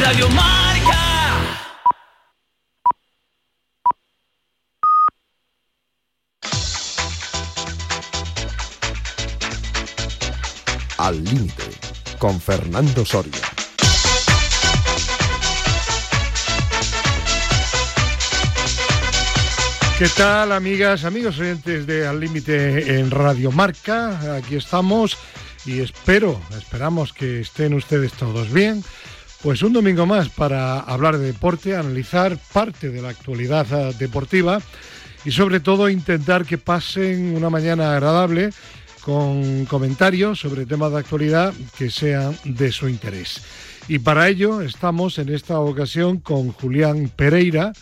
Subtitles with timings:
[0.00, 1.68] Radio Marca.
[10.96, 11.64] Al límite
[12.18, 13.32] con Fernando Soria.
[19.98, 24.36] ¿Qué tal, amigas, amigos oyentes de Al Límite en Radio Marca?
[24.36, 25.18] Aquí estamos
[25.66, 28.82] y espero, esperamos que estén ustedes todos bien.
[29.42, 34.60] Pues un domingo más para hablar de deporte, analizar parte de la actualidad eh, deportiva
[35.24, 38.50] y sobre todo intentar que pasen una mañana agradable
[39.00, 43.42] con comentarios sobre temas de actualidad que sean de su interés.
[43.88, 47.72] Y para ello estamos en esta ocasión con Julián Pereira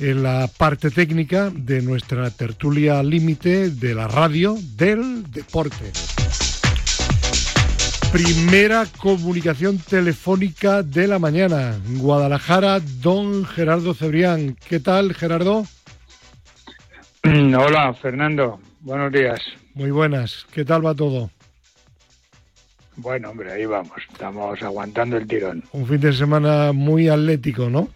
[0.00, 5.92] en la parte técnica de nuestra tertulia límite de la radio del deporte.
[8.14, 11.74] Primera comunicación telefónica de la mañana.
[11.96, 14.56] Guadalajara, don Gerardo Cebrián.
[14.68, 15.64] ¿Qué tal, Gerardo?
[17.24, 18.60] Hola, Fernando.
[18.82, 19.40] Buenos días.
[19.74, 20.46] Muy buenas.
[20.52, 21.28] ¿Qué tal va todo?
[22.94, 23.98] Bueno, hombre, ahí vamos.
[24.12, 25.64] Estamos aguantando el tirón.
[25.72, 27.88] Un fin de semana muy atlético, ¿no?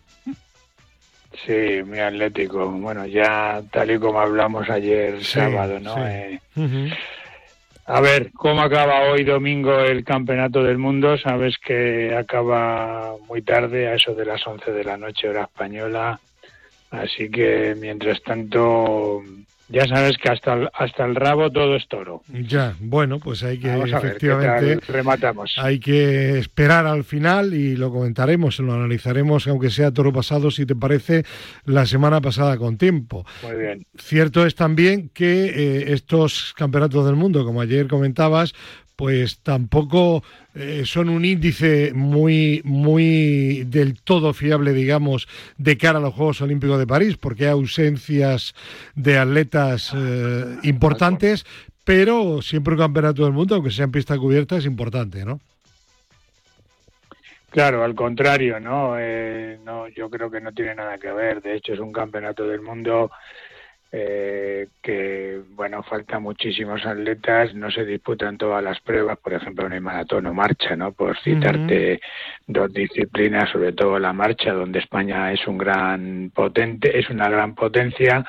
[1.47, 2.69] Sí, muy atlético.
[2.69, 5.95] Bueno, ya tal y como hablamos ayer Sí, sábado, ¿no?
[5.95, 6.01] sí.
[6.57, 6.91] Eh.
[7.91, 11.17] A ver, ¿cómo acaba hoy domingo el Campeonato del Mundo?
[11.17, 16.21] Sabes que acaba muy tarde, a eso de las 11 de la noche, hora española.
[16.91, 19.23] Así que, mientras tanto,
[19.69, 22.23] ya sabes que hasta el, hasta el rabo todo es toro.
[22.29, 25.55] Ya, bueno, pues hay que Vamos ver efectivamente rematamos.
[25.59, 30.67] hay que esperar al final y lo comentaremos, lo analizaremos, aunque sea toro pasado, si
[30.67, 31.25] te parece,
[31.65, 33.27] la semana pasada con tiempo.
[33.43, 33.87] Muy bien.
[33.97, 38.55] Cierto es también que eh, estos campeonatos del mundo, como ayer comentabas,
[38.99, 40.25] pues tampoco
[40.57, 46.41] eh, son un índice muy, muy del todo fiable, digamos, de cara a los Juegos
[46.41, 48.57] Olímpicos de París, porque hay ausencias
[48.97, 51.47] de atletas eh, importantes,
[51.85, 55.39] pero siempre un campeonato del mundo, aunque sea en pista cubierta, es importante, ¿no?
[57.51, 58.97] Claro, al contrario, ¿no?
[58.99, 61.41] Eh, no, yo creo que no tiene nada que ver.
[61.41, 63.13] De hecho, es un campeonato del mundo
[63.91, 69.73] eh, que, bueno, falta muchísimos atletas, no se disputan todas las pruebas, por ejemplo, en
[69.73, 70.93] el maratón o marcha, ¿no?
[70.93, 72.01] Por citarte
[72.47, 77.55] dos disciplinas, sobre todo la marcha, donde España es un gran potente, es una gran
[77.55, 78.25] potencia,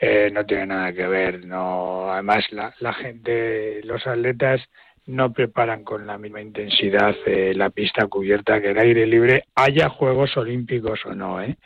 [0.00, 2.10] eh, no tiene nada que ver, no.
[2.10, 4.60] Además, la, la gente, los atletas
[5.06, 9.88] no preparan con la misma intensidad eh, la pista cubierta que el aire libre, haya
[9.88, 11.56] Juegos Olímpicos o no, ¿eh?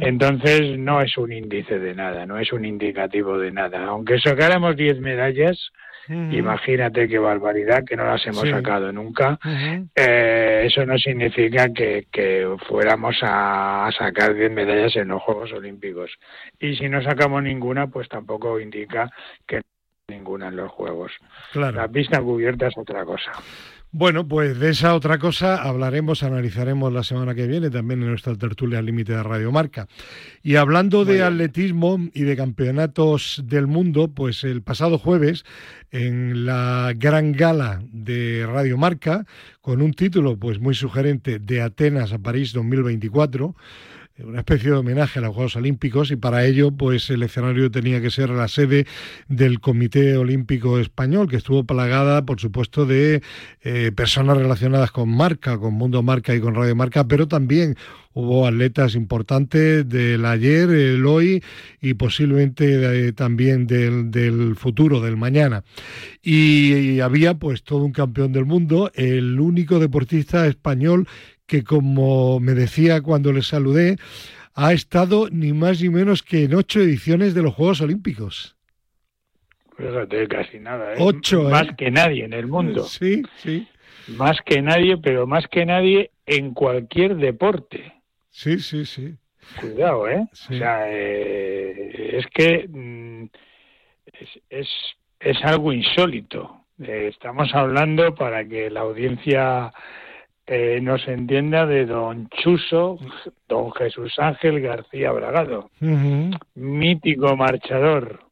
[0.00, 3.84] Entonces no es un índice de nada, no es un indicativo de nada.
[3.86, 5.72] Aunque sacáramos 10 medallas,
[6.08, 8.50] imagínate qué barbaridad que no las hemos Sí.
[8.50, 9.38] sacado nunca.
[9.96, 15.52] Eh, eso no significa que, que fuéramos a, a sacar 10 medallas en los Juegos
[15.52, 16.10] Olímpicos.
[16.60, 19.10] Y si no sacamos ninguna, pues tampoco indica
[19.46, 19.62] que
[20.08, 21.12] ninguna en los Juegos.
[21.52, 21.76] Claro.
[21.76, 23.32] La pista cubierta es otra cosa.
[23.90, 28.34] Bueno, pues de esa otra cosa hablaremos, analizaremos la semana que viene también en nuestra
[28.34, 29.86] tertulia al límite de Radio Marca.
[30.42, 35.44] Y hablando de atletismo y de campeonatos del mundo, pues el pasado jueves
[35.92, 39.26] en la gran gala de Radio Marca,
[39.60, 43.54] con un título pues muy sugerente de Atenas a París 2024,
[44.22, 48.00] una especie de homenaje a los Juegos Olímpicos y para ello pues el escenario tenía
[48.00, 48.86] que ser la sede
[49.28, 53.22] del Comité Olímpico Español que estuvo plagada por supuesto de
[53.62, 57.76] eh, personas relacionadas con marca, con Mundo Marca y con Radio Marca, pero también
[58.14, 61.42] hubo atletas importantes del ayer, el hoy
[61.80, 65.64] y posiblemente eh, también del, del futuro, del mañana.
[66.22, 71.06] Y, y había pues todo un campeón del mundo, el único deportista español
[71.46, 73.96] que como me decía cuando le saludé,
[74.54, 78.56] ha estado ni más ni menos que en ocho ediciones de los Juegos Olímpicos.
[79.76, 80.94] Fíjate, casi nada.
[80.94, 80.96] ¿eh?
[81.00, 81.50] Ocho, ¿eh?
[81.50, 82.84] Más que nadie en el mundo.
[82.84, 83.66] Sí, sí,
[84.08, 87.92] Más que nadie, pero más que nadie en cualquier deporte.
[88.34, 89.14] Sí, sí, sí.
[89.60, 90.26] Cuidado, ¿eh?
[90.32, 90.54] Sí.
[90.54, 93.24] O sea, eh, es que mm,
[94.06, 94.68] es, es,
[95.20, 96.64] es algo insólito.
[96.82, 99.72] Eh, estamos hablando para que la audiencia
[100.46, 102.98] eh, nos entienda de don Chuso,
[103.48, 105.70] don Jesús Ángel García Bragado,
[106.54, 108.24] mítico marchador,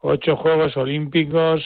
[0.00, 1.62] ocho Juegos Olímpicos,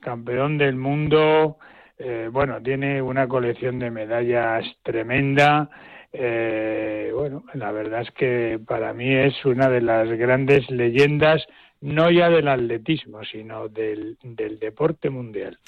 [0.00, 1.56] campeón del mundo,
[1.98, 5.70] eh, bueno, tiene una colección de medallas tremenda.
[6.16, 11.42] Eh, bueno, la verdad es que para mí es una de las grandes leyendas,
[11.80, 15.58] no ya del atletismo, sino del, del deporte mundial.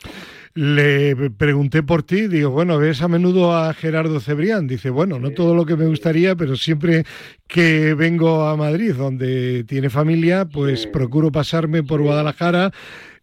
[0.54, 4.68] Le pregunté por ti, digo, bueno, ves a menudo a Gerardo Cebrián.
[4.68, 7.02] Dice, bueno, no todo lo que me gustaría, pero siempre
[7.48, 12.70] que vengo a Madrid, donde tiene familia, pues procuro pasarme por Guadalajara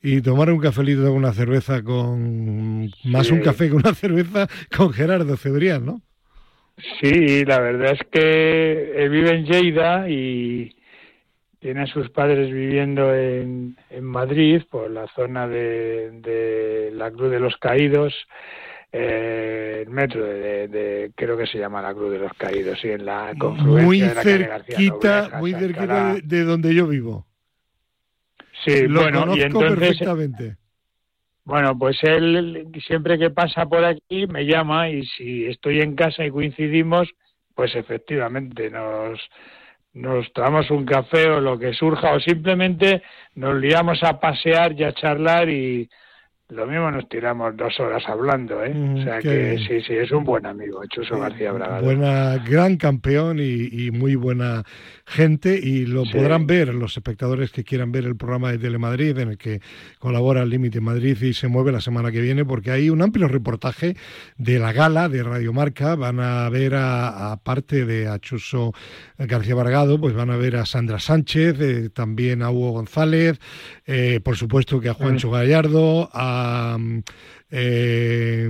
[0.02, 4.92] y tomar un cafelito con una cerveza con más un café que una cerveza con
[4.92, 6.02] Gerardo Cebrián, ¿no?
[6.78, 10.75] Sí, la verdad es que él vive en Lleida y
[11.60, 17.40] tiene a sus padres viviendo en, en Madrid, por la zona de, la Cruz de
[17.40, 18.14] los Caídos,
[18.92, 23.06] eh, el metro de, creo que se llama la Cruz de los Caídos, sí, en
[23.06, 27.28] la confluencia muy de la cerquita, muy cerquita de, donde yo vivo.
[28.66, 30.58] Sí, Lo bueno, conozco y entonces, perfectamente.
[31.45, 36.25] Bueno, pues él siempre que pasa por aquí me llama y si estoy en casa
[36.25, 37.10] y coincidimos,
[37.54, 39.19] pues efectivamente nos
[39.94, 43.04] nos tomamos un café o lo que surja o simplemente
[43.36, 45.88] nos liamos a pasear y a charlar y
[46.54, 48.74] lo mismo nos tiramos dos horas hablando, ¿eh?
[48.74, 51.82] o sea que sí, sí, es un buen amigo, Chuso García Braga.
[51.82, 54.64] Buena, gran campeón y, muy buena
[55.06, 59.30] gente y lo podrán ver los espectadores que quieran ver el programa de Telemadrid en
[59.30, 59.62] el que
[60.00, 63.28] colabora el Límite Madrid y se mueve la semana que viene porque hay un amplio
[63.28, 63.96] reportaje
[64.38, 68.74] de la gala de Radio Marca, van a ver a, parte de Achuso
[69.18, 73.40] García Vargado, pues van a ver a Sandra Sánchez, eh, también a Hugo González,
[73.86, 76.43] eh, por supuesto que a Juancho Gallardo, a
[77.50, 78.50] eh,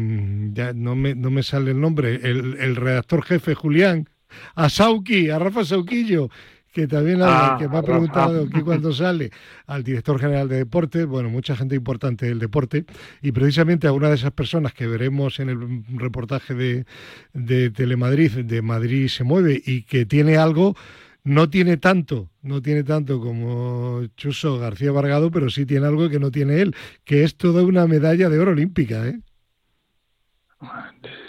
[0.53, 4.09] ya no me, no me sale el nombre, el, redactor jefe Julián,
[4.55, 6.29] a Sauki, a Rafa Sauquillo,
[6.71, 9.29] que también ah, que me ha preguntado aquí cuando sale,
[9.67, 12.85] al director general de deporte, bueno, mucha gente importante del deporte,
[13.21, 16.85] y precisamente a una de esas personas que veremos en el reportaje de,
[17.33, 20.75] de Telemadrid, de Madrid se mueve, y que tiene algo
[21.23, 26.19] no tiene tanto, no tiene tanto como Chuso García Vargado, pero sí tiene algo que
[26.19, 26.75] no tiene él,
[27.05, 29.19] que es toda una medalla de oro olímpica, ¿eh?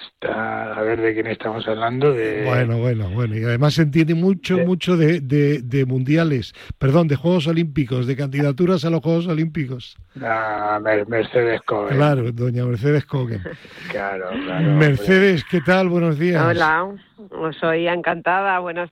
[0.05, 2.13] Está, a ver de quién estamos hablando.
[2.13, 2.45] De...
[2.45, 3.37] Bueno, bueno, bueno.
[3.37, 8.85] Y además se entiende mucho, mucho de, de, mundiales, perdón, de Juegos Olímpicos, de candidaturas
[8.85, 9.97] a los Juegos Olímpicos.
[10.23, 11.97] Ah, Mercedes Cogen.
[11.97, 13.43] Claro, doña Mercedes Cogen.
[13.91, 14.71] claro, claro.
[14.77, 15.89] Mercedes, ¿qué tal?
[15.89, 16.43] Buenos días.
[16.45, 16.95] Hola,
[17.61, 18.61] soy encantada.
[18.61, 18.91] Buenos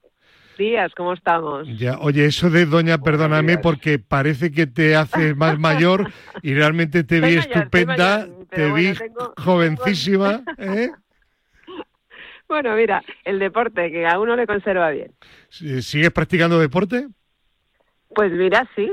[0.57, 1.67] días, ¿cómo estamos?
[1.79, 6.11] Ya, oye, eso de doña, perdóname, porque parece que te hace más mayor
[6.43, 8.93] y realmente te vi estupenda, te vi
[9.39, 10.43] jovencísima.
[10.59, 10.91] ¿eh?
[12.49, 15.11] Bueno, mira, el deporte, que a uno le conserva bien.
[15.49, 17.09] ¿Sigues practicando deporte?
[18.15, 18.93] Pues mira, sí,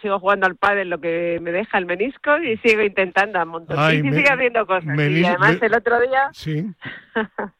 [0.00, 3.76] sigo jugando al padre lo que me deja el menisco y sigo intentando a montón.
[3.92, 4.96] y sigo haciendo cosas.
[4.96, 6.30] y además el otro día...
[6.32, 6.64] Sí.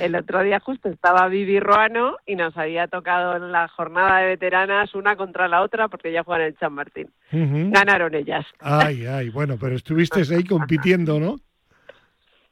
[0.00, 4.26] El otro día justo estaba Vivi Ruano y nos había tocado en la jornada de
[4.28, 7.08] veteranas una contra la otra porque ya juegan el San Martín.
[7.30, 8.46] Ganaron ellas.
[8.58, 11.36] Ay, ay, bueno, pero estuviste ahí compitiendo, ¿no?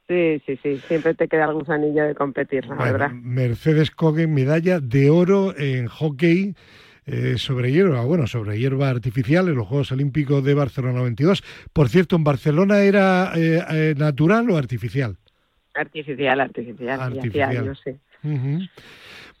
[0.07, 3.11] Sí, sí, sí, siempre te queda algún anillo de competir, la verdad.
[3.11, 6.55] Mercedes Cogen, medalla de oro en hockey
[7.05, 11.43] eh, sobre hierba, bueno, sobre hierba artificial en los Juegos Olímpicos de Barcelona 92.
[11.73, 15.17] Por cierto, ¿en Barcelona era eh, eh, natural o artificial?
[15.73, 16.99] Artificial, artificial.
[16.99, 17.77] artificial.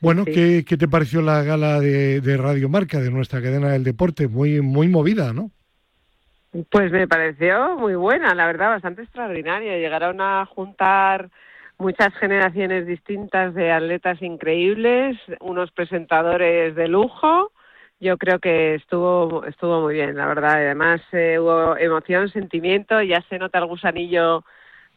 [0.01, 4.27] Bueno, ¿qué, te pareció la gala de, Radio Marca, de nuestra cadena del deporte?
[4.27, 5.51] Muy, muy movida, ¿no?
[6.71, 9.77] Pues me pareció muy buena, la verdad, bastante extraordinaria.
[9.77, 11.29] Llegaron a juntar
[11.77, 17.51] muchas generaciones distintas de atletas increíbles, unos presentadores de lujo.
[17.99, 20.53] Yo creo que estuvo estuvo muy bien, la verdad.
[20.53, 24.45] Además eh, hubo emoción, sentimiento, ya se nota el gusanillo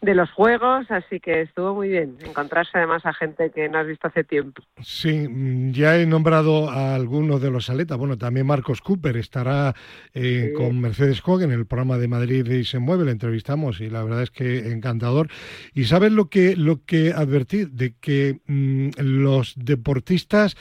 [0.03, 3.87] de los juegos, así que estuvo muy bien encontrarse además a gente que no has
[3.87, 4.63] visto hace tiempo.
[4.83, 9.75] Sí, mm, ya he nombrado a algunos de los atletas, bueno, también Marcos Cooper estará
[10.13, 13.89] eh, con Mercedes Cogen en el programa de Madrid y se mueve, le entrevistamos y
[13.89, 15.29] la verdad es que encantador.
[15.73, 20.57] Y sabes lo que lo que advertí de que mm, los deportistas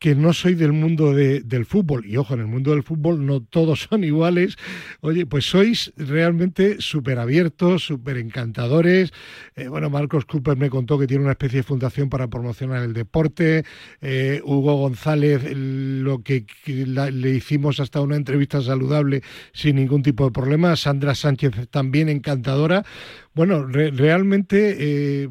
[0.00, 3.42] que no soy del mundo del fútbol, y ojo, en el mundo del fútbol no
[3.42, 4.56] todos son iguales,
[5.02, 9.12] oye, pues sois realmente súper abiertos, súper encantadores.
[9.56, 12.94] Eh, bueno, Marcos Cooper me contó que tiene una especie de fundación para promocionar el
[12.94, 13.64] deporte.
[14.00, 20.30] Eh, Hugo González, lo que, le hicimos hasta una entrevista saludable sin ningún tipo de
[20.30, 20.76] problema.
[20.76, 22.86] Sandra Sánchez también encantadora.
[23.34, 25.28] Bueno, realmente eh,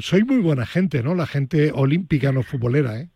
[0.00, 1.14] soy muy buena gente, ¿no?
[1.14, 3.08] La gente olímpica, no futbolera, ¿eh?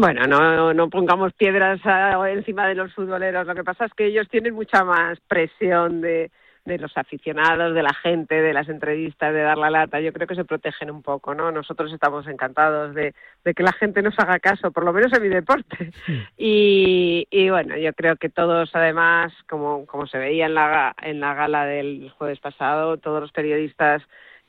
[0.00, 1.80] Bueno, no, no pongamos piedras
[2.28, 3.44] encima de los futboleros.
[3.48, 6.30] Lo que pasa es que ellos tienen mucha más presión de,
[6.64, 10.28] de los aficionados, de la gente, de las entrevistas, de dar la lata, yo creo
[10.28, 11.50] que se protegen un poco, ¿no?
[11.50, 13.12] Nosotros estamos encantados de,
[13.56, 15.90] que la gente nos haga caso, por lo menos en mi deporte.
[16.36, 21.18] Y, y, bueno, yo creo que todos, además, como, como se veía en la, en
[21.18, 24.02] la gala del jueves pasado, todos los periodistas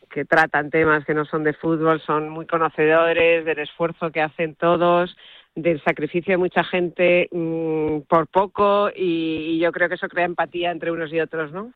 [0.10, 4.56] que tratan temas que no son de fútbol son muy conocedores del esfuerzo que hacen
[4.56, 5.16] todos
[5.56, 10.26] del sacrificio de mucha gente mm, por poco y, y, yo creo que eso crea
[10.26, 11.74] empatía entre unos y otros, ¿no?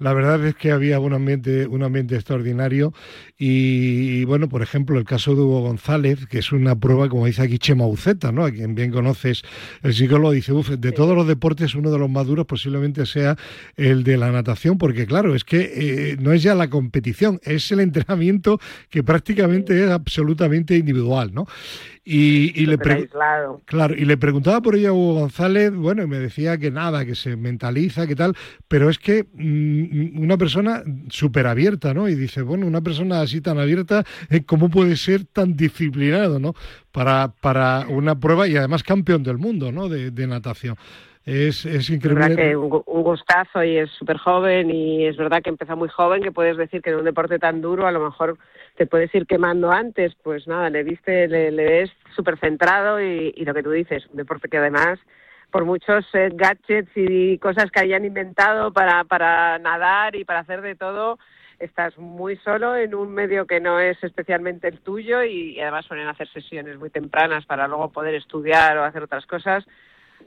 [0.00, 2.92] La verdad es que había un ambiente, un ambiente extraordinario
[3.38, 7.42] y, bueno, por ejemplo, el caso de Hugo González, que es una prueba, como dice
[7.42, 8.44] aquí Chema Uceta, ¿no?
[8.44, 9.42] A quien bien conoces,
[9.84, 13.36] el psicólogo dice, Uf, de todos los deportes uno de los más duros posiblemente sea
[13.76, 17.70] el de la natación, porque claro, es que eh, no es ya la competición, es
[17.70, 18.58] el entrenamiento
[18.90, 21.46] que prácticamente es absolutamente individual, ¿no?
[22.06, 26.58] Y, le claro, y le preguntaba por ella a Hugo González, bueno, y me decía
[26.58, 28.34] que nada, que se mentaliza, que tal,
[28.68, 32.06] pero es que mm, una persona súper abierta, ¿no?
[32.06, 36.52] Y dice, bueno, una persona así tan abierta, eh, ¿cómo puede ser tan disciplinado, ¿no?
[36.92, 39.88] Para, para una prueba y además campeón del mundo, ¿no?
[39.88, 40.76] De, natación.
[41.24, 42.24] Es, es increíble.
[42.24, 45.88] Es verdad que un, gustazo y es súper joven y es verdad que empieza muy
[45.88, 48.36] joven, que puedes decir que en un deporte tan duro a lo mejor
[48.76, 53.54] te puedes ir quemando antes, pues nada, le viste, le, ves súper centrado y, lo
[53.54, 54.98] que tú dices, un deporte que además
[55.50, 60.62] por muchos eh, gadgets y cosas que hayan inventado para, para nadar y para hacer
[60.62, 61.20] de todo,
[61.60, 66.08] estás muy solo en un medio que no es especialmente el tuyo y, además suelen
[66.08, 69.64] hacer sesiones muy tempranas para luego poder estudiar o hacer otras cosas.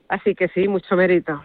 [0.07, 1.43] Así que sí, mucho mérito.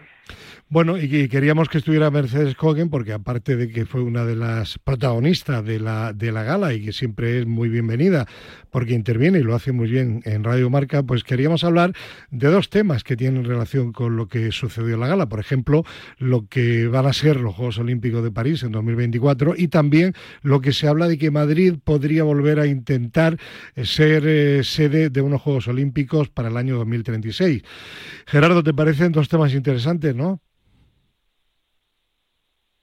[0.69, 4.79] Bueno, y queríamos que estuviera Mercedes Cogen porque aparte de que fue una de las
[4.79, 8.25] protagonistas de la, de la gala y que siempre es muy bienvenida
[8.71, 11.93] porque interviene y lo hace muy bien en Radio Marca, pues queríamos hablar
[12.31, 15.29] de dos temas que tienen relación con lo que sucedió en la gala.
[15.29, 15.85] Por ejemplo,
[16.17, 20.59] lo que van a ser los Juegos Olímpicos de París en 2024 y también lo
[20.59, 23.37] que se habla de que Madrid podría volver a intentar
[23.75, 27.61] eh, ser eh, sede de unos Juegos Olímpicos para el año 2036.
[28.25, 30.41] Gerardo, ¿te parecen dos temas interesantes, no?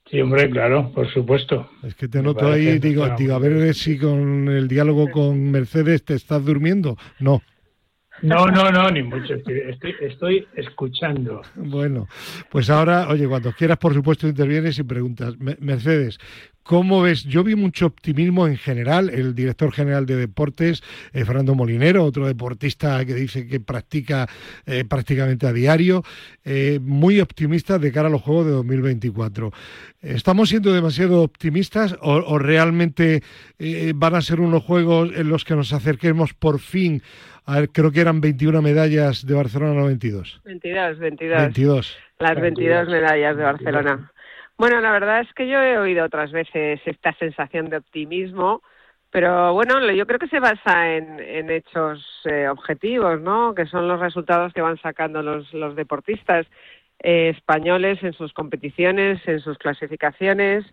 [0.09, 1.69] Sí, hombre, claro, por supuesto.
[1.83, 6.03] Es que te noto ahí, digo, digo, a ver si con el diálogo con Mercedes
[6.03, 6.97] te estás durmiendo.
[7.19, 7.41] No.
[8.21, 9.35] No, no, no, ni mucho.
[9.99, 11.41] Estoy, escuchando.
[11.55, 12.07] Bueno,
[12.49, 15.35] pues ahora, oye, cuando quieras, por supuesto, intervienes y preguntas.
[15.39, 16.19] Mercedes,
[16.63, 17.23] ¿Cómo ves?
[17.23, 19.09] Yo vi mucho optimismo en general.
[19.09, 24.29] El director general de deportes, eh, Fernando Molinero, otro deportista que dice que practica
[24.67, 26.03] eh, prácticamente a diario,
[26.45, 29.51] eh, muy optimista de cara a los Juegos de 2024.
[30.01, 33.21] ¿Estamos siendo demasiado optimistas o, realmente
[33.93, 37.03] van a ser unos Juegos en los que nos acerquemos por fin?
[37.51, 40.41] A ver, creo que eran 21 medallas de Barcelona, no 22.
[40.45, 41.37] 22, 22.
[41.37, 41.97] 22.
[42.19, 44.11] Las 22 medallas de Barcelona.
[44.57, 48.61] Bueno, la verdad es que yo he oído otras veces esta sensación de optimismo,
[49.09, 53.53] pero bueno, yo creo que se basa en, hechos eh, objetivos, ¿no?
[53.53, 56.47] Que son los resultados que van sacando los, los deportistas
[56.99, 60.63] eh, españoles en sus competiciones, en sus clasificaciones.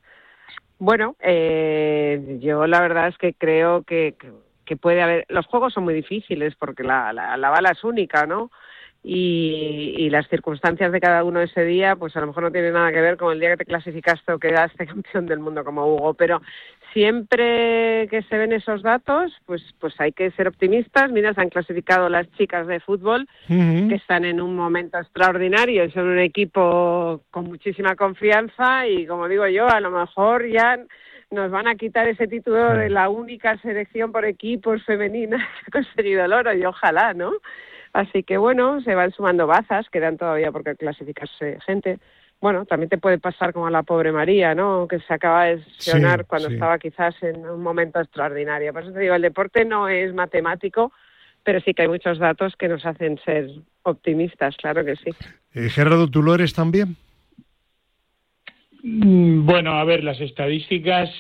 [0.79, 4.31] Bueno, eh, yo la verdad es que creo que, que,
[4.77, 5.27] puede haber.
[5.29, 8.51] Los juegos son muy difíciles porque la, la, la bala es única, ¿no?
[9.03, 12.91] y, las circunstancias de cada uno ese día, pues a lo mejor no tiene nada
[12.93, 16.15] que ver con el día que te clasificaste o quedaste campeón del mundo como Hugo,
[16.15, 16.41] pero
[16.93, 21.11] siempre que se ven esos datos, pues, pues hay que ser optimistas.
[21.13, 25.91] Mira, se han clasificado las chicas de fútbol, que están en un momento extraordinario y
[25.91, 30.79] son un equipo con muchísima confianza y como digo yo, a lo mejor ya
[31.31, 35.71] nos van a quitar ese título de la única selección por equipos femenina que ha
[35.71, 37.33] conseguido el oro y ojalá, ¿no?
[37.93, 41.99] Así que bueno, se van sumando bazas, quedan todavía por clasificarse gente.
[42.41, 44.87] Bueno, también te puede pasar como a la pobre María, ¿no?
[44.87, 48.73] Que se acaba de lesionar cuando estaba quizás en un momento extraordinario.
[48.73, 50.93] Por eso te digo, el deporte no es matemático,
[51.43, 53.51] pero sí que hay muchos datos que nos hacen ser
[53.83, 55.11] optimistas, claro que sí.
[55.55, 56.97] Eh, Gerardo, ¿tú lo eres también?
[58.83, 61.11] Mm, bueno, a ver, las estadísticas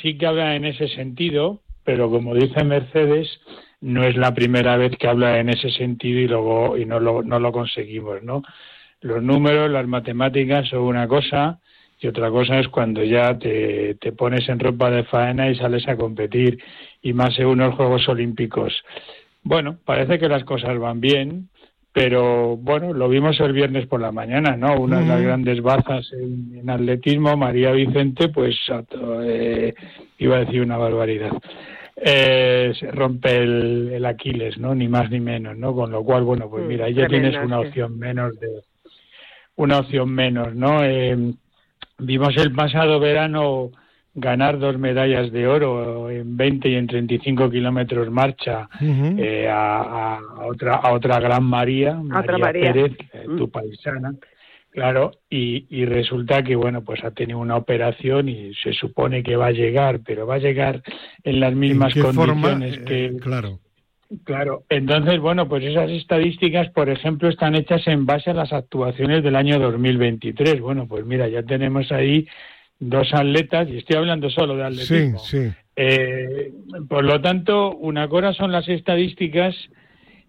[0.00, 3.40] sí que hablan en ese sentido, pero como dice Mercedes,
[3.80, 7.22] no es la primera vez que habla en ese sentido y luego y no lo,
[7.22, 8.42] no lo conseguimos, ¿no?
[9.00, 11.60] Los números, las matemáticas son una cosa
[12.00, 15.86] y otra cosa es cuando ya te, te pones en ropa de faena y sales
[15.88, 16.58] a competir
[17.02, 18.72] y más según los Juegos Olímpicos.
[19.42, 21.48] Bueno, parece que las cosas van bien,
[21.96, 24.78] pero bueno, lo vimos el viernes por la mañana, ¿no?
[24.78, 28.54] Una de las grandes bazas en, atletismo, María Vicente, pues
[29.24, 29.72] eh,
[30.18, 31.32] iba a decir una barbaridad
[31.96, 34.74] eh, se rompe el, Aquiles, ¿no?
[34.74, 35.74] Ni más ni menos, ¿no?
[35.74, 38.60] Con lo cual, bueno, pues mm, mira, ya tienes una opción menos de
[39.54, 40.84] una opción menos, ¿no?
[40.84, 41.16] Eh,
[41.96, 43.70] vimos el pasado verano
[44.16, 50.18] ganar dos medallas de oro en 20 y en 35 kilómetros marcha eh, a,
[50.48, 54.14] otra a otra gran María, María, Pérez, eh, tu paisana,
[54.70, 59.36] claro, y, y, resulta que bueno pues ha tenido una operación y se supone que
[59.36, 60.82] va a llegar, pero va a llegar
[61.22, 63.60] en las mismas condiciones que eh, claro.
[64.22, 69.24] Claro, entonces, bueno, pues esas estadísticas, por ejemplo, están hechas en base a las actuaciones
[69.24, 70.60] del año 2023.
[70.60, 72.28] Bueno, pues mira, ya tenemos ahí
[72.78, 75.18] dos atletas, y estoy hablando solo de atletismo.
[75.18, 75.52] Sí, sí.
[75.76, 76.52] Eh,
[76.88, 79.54] por lo tanto, una cosa son las estadísticas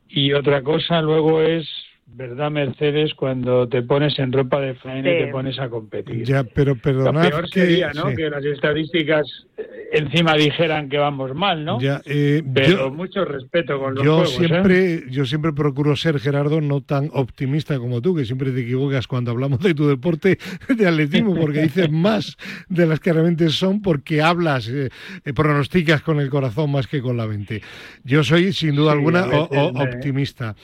[0.09, 1.67] y otra cosa luego es
[2.07, 3.13] ¿verdad, Mercedes?
[3.13, 6.23] Cuando te pones en ropa de faena y te pones a competir.
[6.23, 8.07] Ya, pero perdonad Lo peor sería, ¿no?
[8.15, 9.25] Que las estadísticas
[9.57, 11.79] eh, encima dijeran que vamos mal, ¿no?
[11.79, 14.47] Ya, eh, pero mucho respeto con los yo juegos, ¿eh?
[14.47, 19.07] siempre, Yo siempre procuro ser, Gerardo, no tan optimista como tú, que siempre te equivocas
[19.07, 22.37] cuando hablamos de tu deporte de atletismo, porque dices más
[22.69, 24.71] de las que realmente son, porque hablas,
[25.35, 27.61] pronosticas con el corazón más que con la mente.
[28.03, 30.55] Yo soy, sin duda alguna, optimista.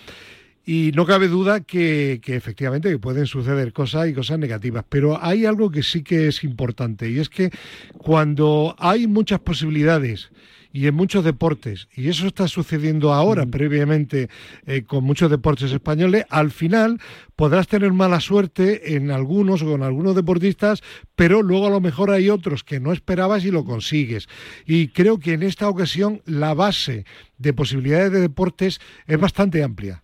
[0.65, 5.46] Y no cabe duda que, efectivamente que pueden suceder cosas y cosas negativas, pero hay
[5.46, 7.51] algo que sí que es importante y es que
[7.98, 10.32] cuando hay muchas posibilidades
[10.72, 13.51] y en muchos deportes, y eso está sucediendo ahora, mm.
[13.51, 14.29] previamente,
[14.65, 17.00] eh, con muchos deportes españoles, al final
[17.36, 20.82] podrás tener mala suerte en algunos o con algunos deportistas,
[21.15, 24.27] pero luego a lo mejor hay otros que no esperabas y lo consigues.
[24.65, 27.05] Y creo que en esta ocasión la base
[27.38, 30.02] de posibilidades de deportes es bastante amplia.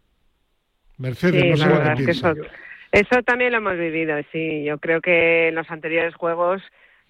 [0.99, 1.59] Mercedes,
[2.07, 2.33] eso,
[2.91, 4.63] eso también lo hemos vivido, sí.
[4.63, 6.61] Yo creo que en los anteriores Juegos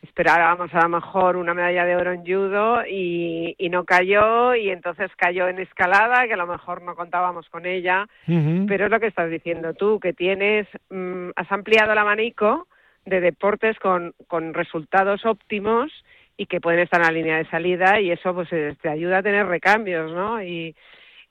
[0.02, 5.12] esperábamos a lo mejor una medalla de oro en judo y, no cayó y entonces
[5.16, 8.08] cayó en escalada que a lo mejor no contábamos con ella.
[8.26, 12.68] Pero es lo que estás diciendo tú que tienes mm, has ampliado el abanico
[13.06, 15.92] de deportes con, con resultados óptimos
[16.38, 19.24] y que pueden estar en la línea de salida y eso pues te ayuda a
[19.24, 20.76] tener recambios no y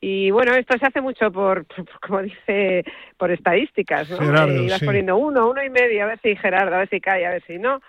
[0.00, 1.66] y bueno, esto se hace mucho por,
[2.00, 2.84] como dice,
[3.16, 4.18] por estadísticas, ¿no?
[4.18, 7.00] Gerardo, eh, ibas poniendo uno, uno y medio, a ver si Gerardo, a ver si
[7.00, 7.80] cae, a ver si no.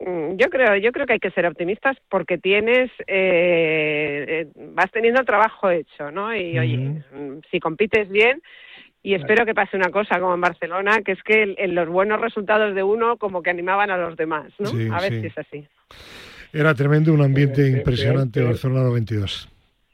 [0.00, 4.90] Mm, yo creo, yo creo que hay que ser optimistas porque tienes, eh, eh vas
[4.90, 6.34] teniendo el trabajo hecho, ¿no?
[6.34, 8.42] Y oye, mm, si compites bien,
[9.02, 12.74] y espero que pase una cosa como en Barcelona, que es que los buenos resultados
[12.74, 14.70] de uno como que animaban a los demás, ¿no?
[14.94, 15.68] a ver si es así.
[16.54, 19.50] Era tremendo, un ambiente impresionante Barcelona 92.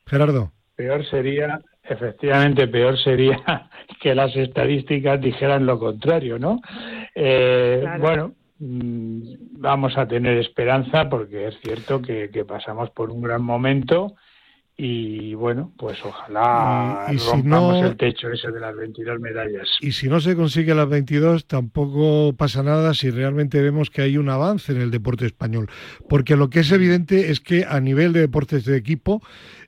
[0.06, 0.52] Gerardo.
[0.80, 3.36] Peor sería, efectivamente, peor sería
[4.00, 6.58] que las estadísticas dijeran lo contrario, ¿no?
[7.14, 9.20] Eh, bueno, mm,
[9.58, 14.14] vamos a tener esperanza porque es cierto que, pasamos por un gran momento
[14.74, 19.68] y bueno, pues ojalá y, rompamos el techo ese de las 22 medallas.
[19.82, 24.16] Y si no se consigue las 22, tampoco pasa nada si realmente vemos que hay
[24.16, 25.68] un avance en el deporte español.
[26.08, 29.20] Porque lo que es evidente es que a nivel de deportes de equipo,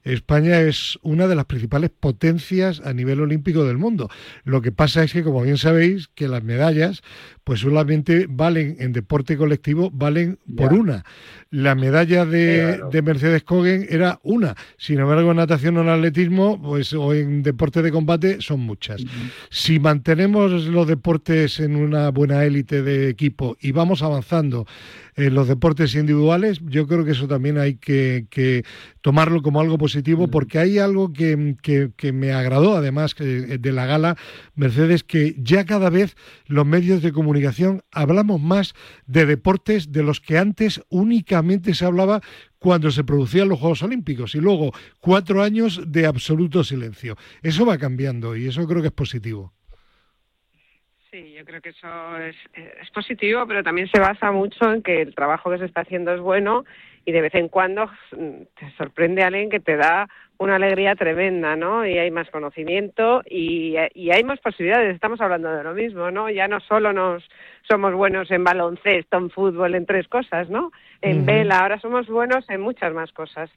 [0.04, 4.08] España es una de las principales potencias a nivel olímpico del mundo.
[4.44, 7.02] Lo que pasa es que, como bien sabéis, que las medallas,
[7.44, 11.04] pues solamente valen en deporte colectivo, valen por una.
[11.50, 14.56] La medalla de, Mercedes Cogen era una.
[14.76, 19.02] Sin embargo, en natación o en atletismo, pues, o en deporte de combate, son muchas.
[19.50, 24.66] Si mantenemos los deportes en una buena élite de equipo y vamos avanzando
[25.14, 28.64] en los deportes individuales, yo creo que eso también hay que,
[29.00, 31.56] tomarlo como algo positivo, porque hay algo que,
[31.96, 34.16] que, me agradó, además de la gala,
[34.54, 38.74] Mercedes, que ya cada vez los medios de comunicación hablamos más
[39.06, 42.22] de deportes de los que antes únicamente se hablaba
[42.58, 47.16] cuando se producían los Juegos Olímpicos y luego cuatro años de absoluto silencio.
[47.42, 49.52] Eso va cambiando y eso creo que es positivo.
[51.12, 55.02] Sí, yo creo que eso es, es positivo, pero también se basa mucho en que
[55.02, 56.64] el trabajo que se está haciendo es bueno
[57.04, 57.84] y de vez en cuando
[58.16, 61.86] mm, te sorprende alguien que te da una alegría tremenda, ¿no?
[61.86, 64.94] Y hay más conocimiento y, y, hay más posibilidades.
[64.94, 66.30] Estamos hablando de lo mismo, ¿no?
[66.30, 67.22] Ya no solo nos
[67.68, 70.72] somos buenos en baloncesto, en fútbol, en tres cosas, ¿no?
[71.02, 73.50] En vela, ahora somos buenos en muchas más cosas.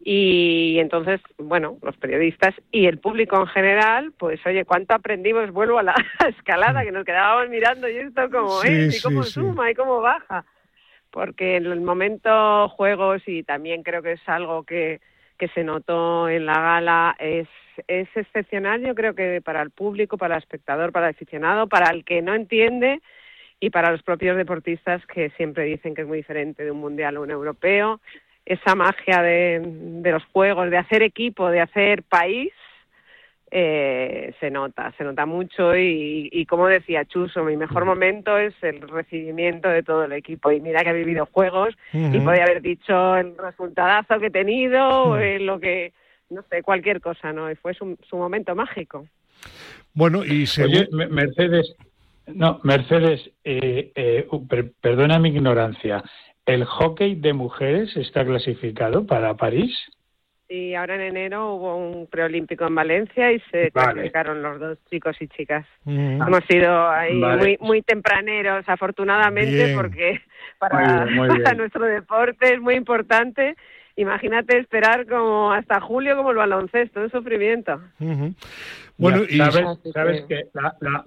[0.00, 5.50] Y entonces, bueno, los periodistas y el público en general, pues oye, ¿cuánto aprendimos?
[5.50, 5.94] Vuelvo a la
[6.28, 10.44] escalada que nos quedábamos mirando y esto cómo es, y cómo suma y cómo baja.
[11.10, 15.00] Porque en el momento juegos, y también creo que es algo que,
[15.36, 17.48] que se notó en la gala, es,
[17.88, 21.90] es excepcional, yo creo que para el público, para el espectador, para el aficionado, para
[21.90, 23.00] el que no entiende
[23.58, 27.16] y para los propios deportistas que siempre dicen que es muy diferente de un mundial
[27.16, 28.00] o un europeo
[28.48, 32.50] esa magia de, de los juegos, de hacer equipo, de hacer país,
[33.50, 35.76] eh, se nota, se nota mucho.
[35.76, 40.50] Y, y, como decía Chuso, mi mejor momento es el recibimiento de todo el equipo.
[40.50, 45.18] Y mira que ha vivido juegos y podía haber dicho el resultadazo que he tenido,
[45.40, 45.92] lo que,
[46.30, 47.50] no sé, cualquier cosa, ¿no?
[47.50, 49.06] Y fue su, momento mágico.
[49.92, 51.74] Bueno, y Oye, Mercedes,
[52.26, 54.28] no, Mercedes, eh, eh,
[54.80, 56.02] perdona mi ignorancia,
[56.48, 59.70] ¿el hockey de mujeres está clasificado para París?
[60.48, 65.14] Y ahora en enero hubo un preolímpico en Valencia y se clasificaron los dos chicos
[65.20, 65.66] y chicas.
[65.84, 70.22] Hemos sido ahí muy muy tempraneros, afortunadamente, porque
[70.58, 71.04] para,
[71.54, 73.56] nuestro deporte es muy importante.
[73.96, 77.78] Imagínate esperar como hasta julio como el baloncesto, es sufrimiento.
[78.96, 81.04] Bueno, y sabes, que la,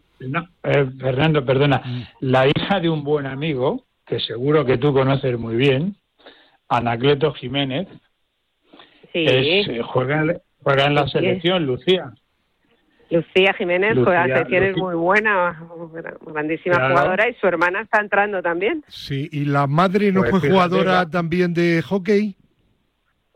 [0.63, 2.01] eh, Fernando, perdona, mm.
[2.19, 5.95] la hija de un buen amigo, que seguro que tú conoces muy bien,
[6.67, 7.87] Anacleto Jiménez,
[9.13, 10.21] eh, juega,
[10.85, 12.11] en la selección, Lucía.
[13.09, 15.63] Lucía Jiménez juega en la selección, es muy buena,
[16.27, 18.83] grandísima jugadora y su hermana está entrando también.
[18.89, 22.35] Sí, ¿y la madre no pues fue jugadora también de hockey?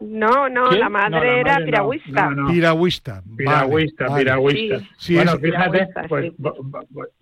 [0.01, 2.29] No, no, la madre era piragüista.
[2.49, 3.23] Piragüista.
[3.37, 4.81] Piragüista, piragüista.
[5.11, 6.33] bueno, fíjate, pues,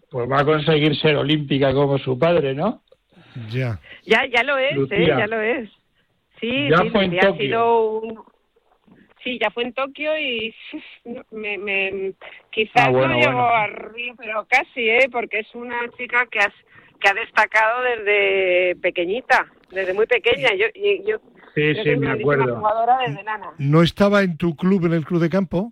[0.10, 2.82] pues, va a conseguir ser olímpica como su padre, ¿no?
[3.50, 3.80] Ya.
[4.06, 5.06] Ya, ya lo es, ¿eh?
[5.08, 5.70] Ya lo es.
[6.40, 8.20] Sí, ya sí, fue en ha sido un,
[9.24, 10.54] Sí, ya fue en Tokio y
[11.32, 12.14] me, me
[12.52, 15.08] quizás ah, no llegó arriba, pero casi, ¿eh?
[15.12, 16.54] Porque es una chica que, has,
[17.00, 20.50] que ha destacado desde pequeñita, desde muy pequeña.
[20.56, 20.66] Yo,
[21.06, 21.20] yo,
[21.56, 22.58] sí, sí, me acuerdo.
[22.58, 23.52] Jugadora desde nana.
[23.58, 25.72] ¿No estaba en tu club, en el club de campo?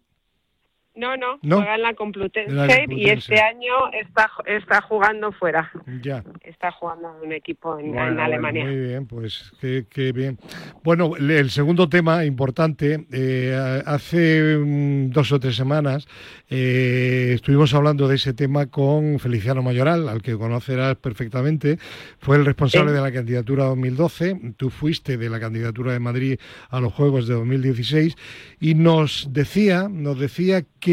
[0.93, 5.71] No, no, juega en la Complutense, y este año está, está jugando fuera.
[6.01, 6.21] Ya.
[6.43, 8.65] Está jugando en un equipo en, Alemania.
[8.65, 10.37] muy bien, pues qué, bien.
[10.83, 16.07] Bueno, el segundo tema importante, eh, hace mm, dos o tres semanas
[16.49, 21.77] eh, estuvimos hablando de ese tema con Feliciano Mayoral, al que conocerás perfectamente.
[22.19, 26.81] Fue el responsable de la candidatura 2012, tú fuiste de la candidatura de Madrid a
[26.81, 28.17] los Juegos de 2016
[28.59, 30.90] y nos decía, nos decía que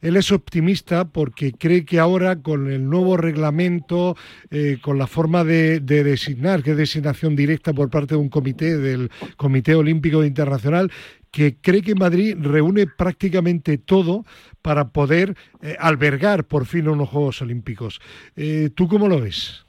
[0.00, 4.16] él es optimista porque cree que ahora con el nuevo reglamento,
[4.50, 8.76] eh, con la forma de, designar, que es designación directa por parte de un comité,
[8.76, 10.90] del Comité Olímpico Internacional,
[11.30, 14.24] que cree que Madrid reúne prácticamente todo
[14.62, 18.00] para poder eh, albergar por fin unos Juegos Olímpicos.
[18.36, 19.66] Eh, ¿Tú cómo lo ves?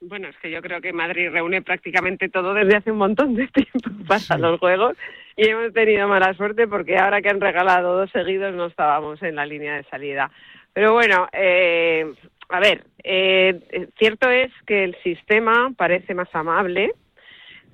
[0.00, 3.48] Bueno, es que yo creo que Madrid reúne prácticamente todo desde hace un montón de
[3.48, 4.96] tiempo para los Juegos
[5.36, 9.36] y hemos tenido mala suerte porque ahora que han regalado dos seguidos no estábamos en
[9.36, 10.30] la línea de salida.
[10.72, 12.12] Pero bueno, eh,
[12.48, 16.92] a ver, eh, cierto es que el sistema parece más amable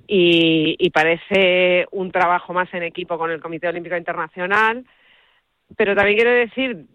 [0.07, 4.85] y, y parece un trabajo más en equipo con el Comité Olímpico Internacional
[5.77, 6.85] pero también quiero decir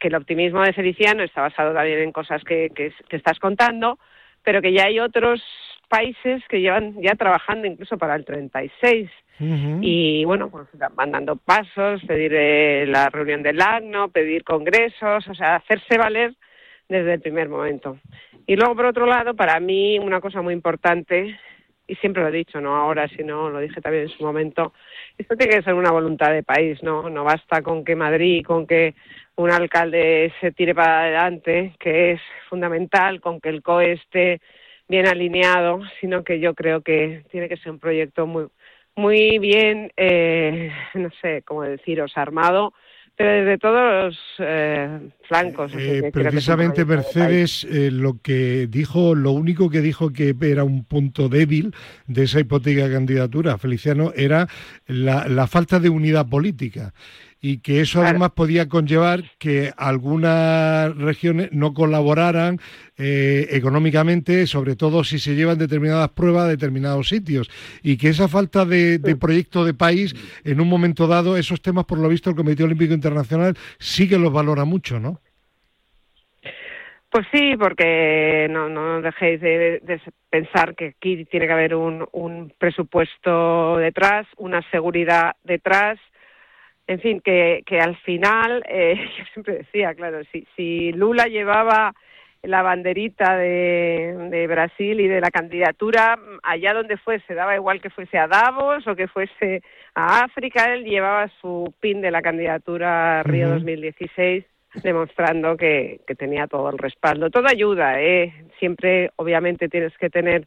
[0.00, 3.98] que el optimismo de Feliciano está basado también en cosas que, que, que, estás contando,
[4.42, 5.42] pero que ya hay otros
[5.88, 9.10] países que llevan ya trabajando incluso para el 36
[9.40, 15.34] y bueno, pues van dando pasos, pedir eh, la reunión del ACNO, pedir congresos, o
[15.34, 16.34] sea, hacerse valer
[16.88, 17.98] desde el primer momento.
[18.46, 21.38] Y luego, por otro lado, para mí una cosa muy importante,
[21.86, 24.72] y siempre lo he dicho, no ahora, sino lo dije también en su momento,
[25.16, 27.08] esto tiene que ser una voluntad de país, ¿no?
[27.08, 28.94] No basta con que Madrid, con que
[29.36, 34.40] un alcalde se tire para adelante, que es fundamental, con que el COE esté
[34.88, 38.48] bien alineado, sino que yo creo que tiene que ser un proyecto muy
[38.98, 42.74] muy bien, eh, no sé cómo deciros, armado,
[43.16, 45.72] pero desde todos los eh, flancos.
[45.76, 51.74] Eh, precisamente Mercedes lo que dijo, lo único que dijo que era un punto débil
[52.06, 54.48] de esa hipotética candidatura, Feliciano, era
[54.86, 56.92] la, la falta de unidad política
[57.40, 62.58] y que eso además podía conllevar que algunas regiones no colaboraran
[62.96, 67.48] eh, económicamente, sobre todo si se llevan determinadas pruebas a determinados sitios,
[67.82, 71.98] y que esa falta de, proyecto de país, en un momento dado, esos temas, por
[71.98, 75.20] lo visto, el Comité Olímpico Internacional sí que los valora mucho, ¿no?
[77.10, 79.80] Pues sí, porque no, no dejéis de,
[80.28, 85.98] pensar que aquí tiene que haber un, un presupuesto detrás, una seguridad detrás,
[86.88, 91.94] en fin, que, que al final, eh, yo siempre decía, claro, si, si Lula llevaba
[92.42, 97.90] la banderita de, de, Brasil y de la candidatura, allá donde fuese, daba igual que
[97.90, 99.62] fuese a Davos o que fuese
[99.94, 104.44] a África, él llevaba su pin de la candidatura Río 2016
[104.82, 107.30] demostrando que, que tenía todo el respaldo.
[107.30, 108.32] Todo ayuda, ¿eh?
[108.58, 110.46] Siempre, obviamente, tienes que tener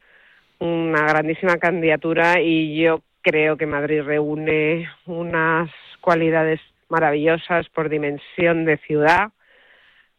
[0.60, 5.70] una grandísima candidatura y yo creo que Madrid reúne unas
[6.02, 9.32] cualidades maravillosas por dimensión de ciudad.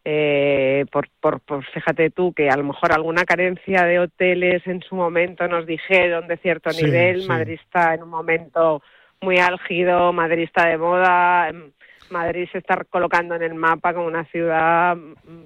[0.04, 4.82] Eh, por, por, por, fíjate tú que a lo mejor alguna carencia de hoteles en
[4.82, 8.82] su momento nos dijeron de cierto nivel, Madrid está en un momento
[9.20, 11.70] muy álgido, Madrid está de moda, em,
[12.12, 14.96] Madrid se está colocando en el mapa como una ciudad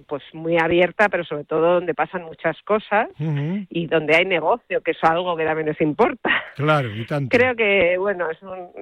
[0.07, 3.09] pues muy abierta, pero sobre todo donde pasan muchas cosas
[3.71, 6.31] y donde hay negocio, que es algo que también les importa.
[6.57, 7.37] Claro, y tanto.
[7.37, 8.29] Creo que, bueno,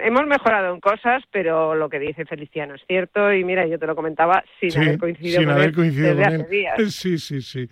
[0.00, 3.86] hemos mejorado en cosas, pero lo que dice Feliciano es cierto y mira, yo te
[3.86, 6.50] lo comentaba sin haber coincidido sin con haber él coincidido desde con hace él.
[6.50, 6.74] días.
[7.04, 7.68] Sí, sí, sí,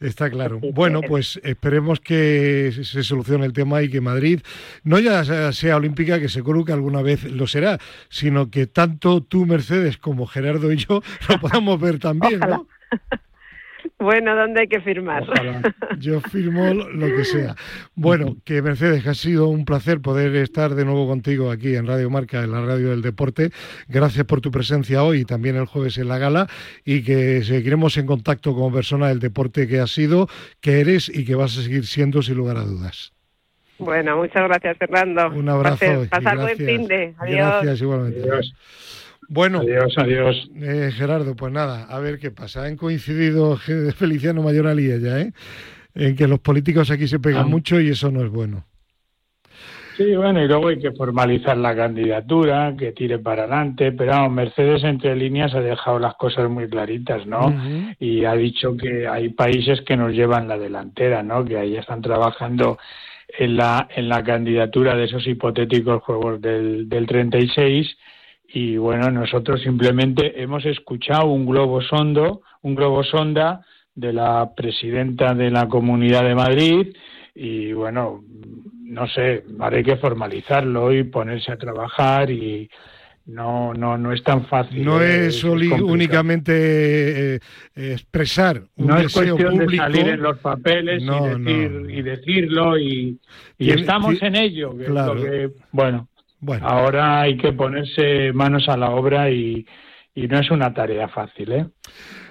[0.00, 0.58] está claro.
[0.74, 4.40] Bueno, pues esperemos que se solucione el tema y que Madrid
[4.84, 9.45] no ya sea olímpica, que seguro que alguna vez lo será, sino que tanto tú
[9.46, 12.56] Mercedes como Gerardo y yo lo podamos ver también, Ojalá.
[12.58, 12.66] ¿no?
[13.98, 15.24] Bueno, ¿dónde hay que firmar?
[15.98, 17.54] Yo firmo lo que sea.
[17.94, 21.86] Bueno, que Mercedes, que ha sido un placer poder estar de nuevo contigo aquí en
[21.86, 23.50] Radio Marca, en la radio del deporte.
[23.88, 26.46] Gracias por tu presencia hoy y también el jueves en la gala
[26.84, 30.28] y que seguiremos en contacto como persona del deporte que has sido,
[30.60, 33.12] que eres y que vas a seguir siendo sin lugar a dudas.
[33.78, 35.30] Bueno, muchas gracias, Fernando.
[35.30, 36.04] Un abrazo.
[36.04, 37.14] y Pasar buen fin de.
[37.18, 37.36] Adiós.
[37.38, 38.20] Gracias, igualmente.
[38.20, 38.54] Adiós.
[39.28, 40.50] Bueno, Adiós, adiós.
[40.60, 42.64] eh, Gerardo, pues nada, a ver qué pasa.
[42.64, 43.56] Han coincidido
[43.96, 45.32] Feliciano Mayoral y ella, ¿eh?
[45.94, 47.48] En que los políticos aquí se pegan Ah.
[47.48, 48.64] mucho y eso no es bueno.
[49.96, 54.30] Sí, bueno, y luego hay que formalizar la candidatura, que tire para adelante, pero vamos,
[54.34, 57.58] Mercedes entre líneas ha dejado las cosas muy claritas, ¿no?
[57.98, 61.46] Y ha dicho que hay países que nos llevan la delantera, ¿no?
[61.46, 62.78] Que ahí están trabajando
[63.38, 67.96] en la, en la candidatura de esos hipotéticos juegos del, del 36
[68.48, 75.34] y bueno, nosotros simplemente hemos escuchado un globo sondo, un globo sonda de la presidenta
[75.34, 76.96] de la Comunidad de Madrid
[77.34, 78.22] y bueno,
[78.84, 82.70] no sé, habrá que formalizarlo y ponerse a trabajar y
[83.26, 84.84] no no no es tan fácil.
[84.84, 85.86] No eh, es complicado.
[85.86, 87.40] únicamente eh,
[87.74, 89.70] expresar un no es cuestión público.
[89.72, 91.90] de salir en los papeles No, y, decir, no.
[91.90, 93.18] y decirlo y,
[93.58, 94.76] y estamos en ello.
[94.76, 95.14] que es Claro.
[95.14, 96.08] lo que- bueno,
[96.46, 99.66] Bueno, ahora hay que ponerse manos a la obra y,
[100.14, 101.66] y no es una tarea fácil, ¿eh?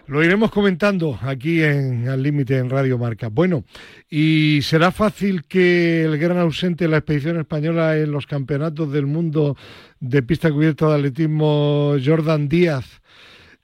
[0.08, 3.28] lo iremos comentando aquí en Al Límite en Radio Marca.
[3.30, 3.65] Bueno,
[4.10, 9.06] ¿y será fácil que el gran ausente de la expedición española en los campeonatos del
[9.06, 9.58] mundo
[9.99, 13.01] de pista cubierta de atletismo, Jordan Díaz,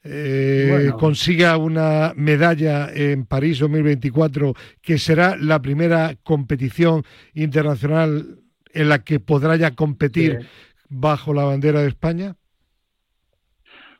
[0.03, 0.97] eh, Bueno.
[0.97, 7.03] consiga una medalla en París 2024, que será la primera competición
[7.35, 8.41] internacional
[8.73, 10.47] en la que podrá ya competir Sí.
[10.89, 12.35] bajo la bandera de España?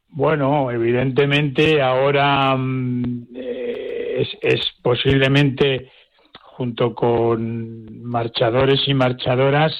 [0.10, 5.90] Bueno, evidentemente ahora mm, eh, es, es posiblemente
[6.34, 9.74] junto con marchadores y marchadoras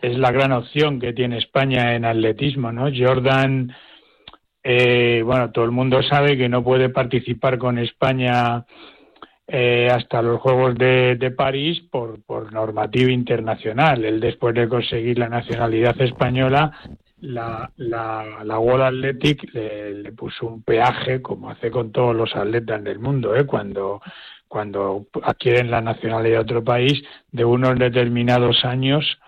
[0.00, 2.90] es la gran opción que tiene España en atletismo, ¿no?
[2.94, 3.74] Jordan,
[4.62, 8.64] eh, bueno, todo el mundo sabe que no puede participar con España
[9.46, 14.04] eh, hasta los Juegos de, de París por, por normativa internacional.
[14.04, 16.72] Él después de conseguir la nacionalidad española
[17.24, 22.82] la, la, World Athletic le, le, puso un peaje, como hace con todos los atletas
[22.84, 23.46] del mundo, ¿eh?
[23.46, 24.00] cuando,
[24.46, 27.02] cuando adquieren la nacionalidad de otro país,
[27.32, 29.18] de unos determinados años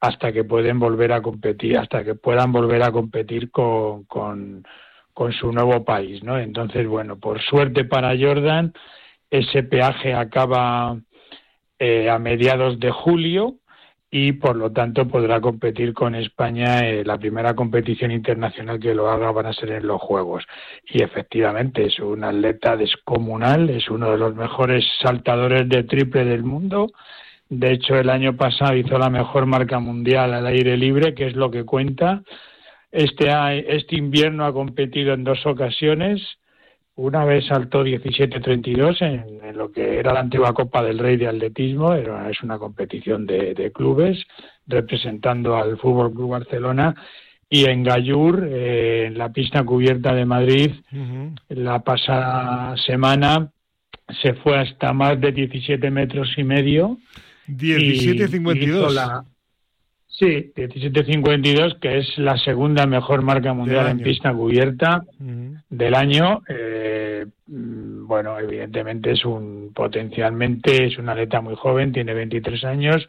[0.00, 4.64] hasta que pueden volver a competir, hasta que puedan volver a competir con, con,
[5.14, 6.38] con su nuevo país, ¿no?
[6.38, 8.72] Entonces, bueno, por suerte para Jordan,
[9.30, 10.98] ese peaje acaba
[11.78, 13.56] eh, a mediados de julio
[14.10, 19.10] y por lo tanto podrá competir con España en la primera competición internacional que lo
[19.10, 20.46] haga van a ser en los Juegos.
[20.84, 26.44] Y efectivamente es un atleta descomunal, es uno de los mejores saltadores de triple del
[26.44, 26.92] mundo.
[27.48, 31.36] De hecho, el año pasado hizo la mejor marca mundial al aire libre, que es
[31.36, 32.22] lo que cuenta.
[32.90, 33.28] Este,
[33.76, 36.22] este invierno ha competido en dos ocasiones.
[36.96, 41.28] Una vez saltó 17.32 en, en, lo que era la antigua Copa del Rey de
[41.28, 44.24] Atletismo, era, es una competición de, de, clubes
[44.66, 46.94] representando al Fútbol Club Barcelona.
[47.50, 51.38] Y en Gallur, eh, en la pista cubierta de Madrid, uh -huh.
[51.50, 53.52] la pasada semana
[54.22, 56.96] se fue hasta más de 17 metros y medio.
[57.46, 59.35] 17.52.
[60.18, 65.62] Sí, 17.52, que es la segunda mejor marca mundial en pista cubierta uh -huh.
[65.68, 66.40] del año.
[66.48, 73.06] Eh, bueno, evidentemente es un potencialmente es un atleta muy joven, tiene 23 años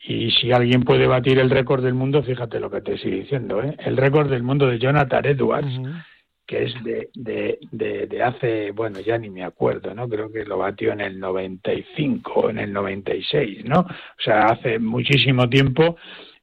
[0.00, 3.62] y si alguien puede batir el récord del mundo, fíjate lo que te estoy diciendo,
[3.62, 3.76] ¿eh?
[3.84, 5.78] el récord del mundo de Jonathan Edwards.
[5.78, 6.04] Uh -huh.
[6.46, 10.08] que es de, de, de, de, hace, bueno, ya ni me acuerdo, ¿no?
[10.08, 13.80] Creo que lo batió en el 95 o en el 96, ¿no?
[13.80, 15.98] O sea, hace muchísimo tiempo,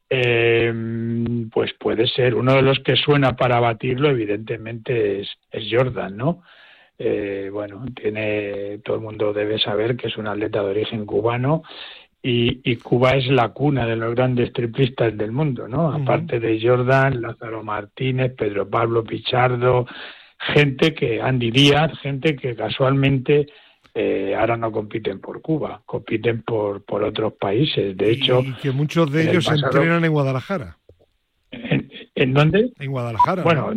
[0.08, 0.72] eh,
[1.52, 2.34] pues puede ser.
[2.34, 6.42] Uno de los que suena para batirlo, evidentemente, es, es Jordan, ¿no?
[6.98, 11.62] Eh, bueno, tiene todo el mundo debe saber que es un atleta de origen cubano
[12.28, 15.92] y, Cuba es la cuna de los grandes triplistas del mundo, ¿no?
[15.92, 19.86] Aparte de Jordan, Lázaro Martínez, Pedro Pablo Pichardo,
[20.38, 23.46] gente que, Andy Díaz, gente que casualmente
[23.98, 27.96] eh, ahora no compiten por Cuba, compiten por, por otros países.
[27.96, 30.76] De hecho, y que muchos de ellos se entrenan en Guadalajara.
[32.14, 32.72] ¿En, dónde?
[32.78, 33.42] En Guadalajara.
[33.42, 33.72] Bueno,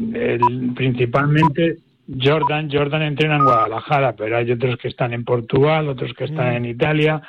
[0.76, 1.78] principalmente
[2.22, 6.52] Jordan, Jordan entrena en Guadalajara, pero hay otros que están en Portugal, otros que están
[6.52, 6.58] mm.
[6.58, 7.22] en Italia,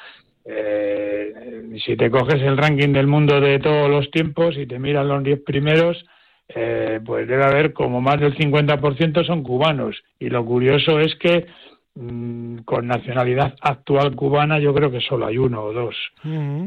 [0.45, 5.07] eh, si te coges el ranking del mundo de todos los tiempos y te miras
[5.07, 6.05] los 10 primeros,
[6.49, 10.03] eh, pues debe haber como más del 50% son cubanos.
[10.19, 11.47] Y lo curioso es que
[11.95, 15.97] con nacionalidad actual cubana yo creo que solo hay uno o dos.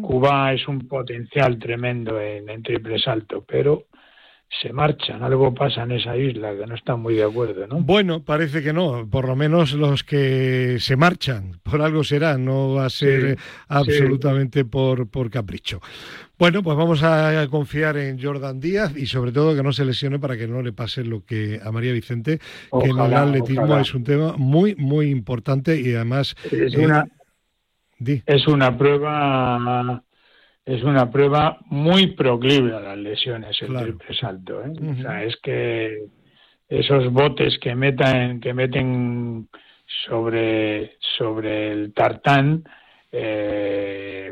[0.01, 3.85] Cuba es un potencial tremendo en, en triple salto, pero
[4.61, 7.81] se marchan, algo pasa en esa isla que no están muy de acuerdo, ¿no?
[7.81, 12.73] Bueno, parece que no, por lo menos los que se marchan, por algo será, no
[12.75, 15.81] va a ser absolutamente por, por capricho.
[16.37, 20.19] Bueno, pues vamos a confiar en Jordan Díaz y sobre todo que no se lesione
[20.19, 23.93] para que no le pase lo que a María Vicente, que en el atletismo es
[23.93, 26.35] un tema muy, muy importante y además...
[26.51, 27.07] Es, una,
[28.05, 30.03] eh, es una prueba
[30.65, 34.63] es una prueba muy proclive a las lesiones el triple salto.
[34.63, 34.71] ¿eh?
[34.71, 36.05] O sea, es que
[36.69, 39.49] esos botes que metan, que meten
[40.05, 42.63] sobre, sobre el tartán,
[43.11, 44.31] eh,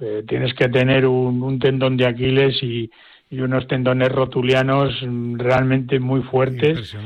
[0.00, 2.90] eh, tienes que tener un, tendón de Aquiles y,
[3.28, 5.00] unos tendones rotulianos
[5.34, 6.96] realmente muy fuertes.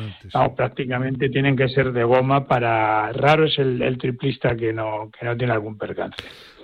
[0.55, 5.25] prácticamente tienen que ser de goma para raro es el, el triplista que no que
[5.25, 6.23] no tiene algún percance.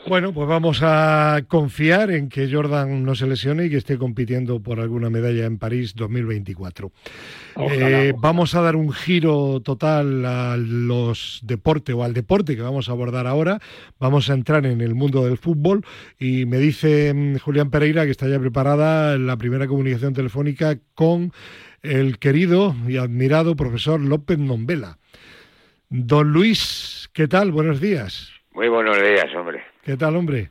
[0.09, 4.63] Bueno, pues vamos a confiar en que Jordan no se lesione y que esté compitiendo
[4.63, 6.93] por alguna medalla en París 2024.
[7.73, 12.89] Eh, vamos a dar un giro total a los deportes o al deporte que vamos
[12.89, 13.59] a abordar ahora.
[13.99, 15.85] Vamos a entrar en el mundo del fútbol
[16.21, 21.33] y me dice mm, Julián Pereira que está ya preparada la primera comunicación telefónica con
[21.83, 24.99] el querido y admirado profesor López Nombela.
[25.89, 27.51] Don Luis, ¿qué tal?
[27.51, 28.33] Buenos días.
[28.53, 29.76] Muy buenos días, hombre.
[29.87, 30.51] ¿Qué tal, hombre?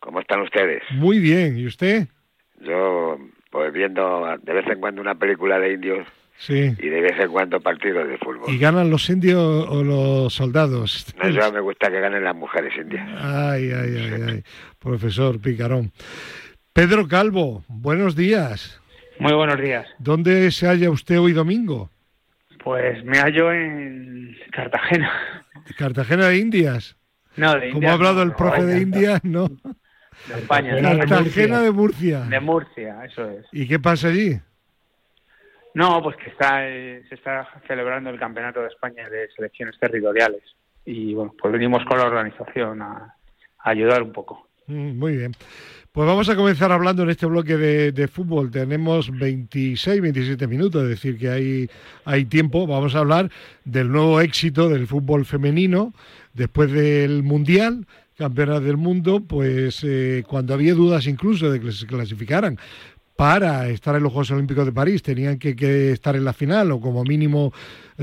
[0.00, 0.82] ¿Cómo están ustedes?
[0.92, 2.08] Muy bien, ¿y usted?
[2.58, 3.18] Yo,
[3.50, 6.06] pues viendo de vez en cuando una película de indios
[6.38, 6.74] sí.
[6.78, 8.50] y de vez en cuando partidos de fútbol.
[8.50, 11.14] ¿Y ganan los indios o los soldados?
[11.22, 13.06] No, yo me gusta que ganen las mujeres indias.
[13.20, 14.44] Ay, ay, ay, ay.
[14.78, 15.92] Profesor Picarón.
[16.72, 18.80] Pedro Calvo, buenos días.
[19.18, 19.86] Muy buenos días.
[19.98, 21.90] ¿Dónde se halla usted hoy domingo?
[22.64, 25.12] Pues me hallo en Cartagena.
[25.76, 26.96] ¿Cartagena de Indias?
[27.36, 29.48] No, de Como ha hablado el profe de India, no.
[29.48, 30.80] De España.
[30.80, 32.20] Cartagena de Murcia.
[32.20, 33.46] De Murcia, eso es.
[33.52, 34.38] ¿Y qué pasa allí?
[35.74, 40.42] No, pues que está eh, se está celebrando el Campeonato de España de Selecciones Territoriales.
[40.84, 43.16] Y bueno, pues venimos con la organización a
[43.58, 44.48] ayudar un poco.
[44.66, 45.32] Mm, muy bien.
[45.92, 48.50] Pues vamos a comenzar hablando en este bloque de, fútbol.
[48.50, 51.70] Tenemos 26, 27 minutos, es decir, que hay,
[52.06, 52.66] hay tiempo.
[52.66, 53.30] Vamos a hablar
[53.64, 55.92] del nuevo éxito del fútbol femenino
[56.34, 61.86] después del Mundial, Campeonato del Mundo, pues eh, cuando había dudas incluso de que se
[61.86, 62.58] clasificaran
[63.16, 66.80] para estar en los Juegos Olímpicos de París tenían que, estar en la final o
[66.80, 67.52] como mínimo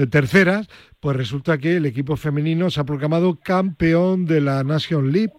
[0.07, 0.67] terceras,
[0.99, 5.33] pues resulta que el equipo femenino se ha proclamado campeón de la Nation League,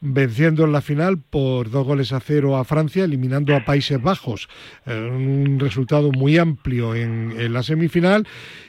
[0.00, 4.48] venciendo en la final por dos goles a cero a Francia, eliminando a Países Bajos.
[4.84, 8.26] Eh, un resultado muy amplio en, la semifinal.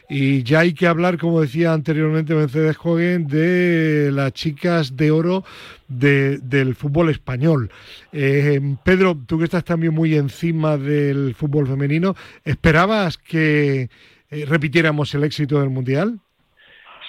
[0.10, 5.44] Y ya hay que hablar, como decía anteriormente Mercedes Joven, de las chicas de oro
[5.88, 7.70] del fútbol español.
[8.12, 13.90] Eh, Pedro, tú que estás también muy encima del fútbol femenino, ¿esperabas que
[14.32, 16.20] eh, repitiéramos el éxito del Mundial?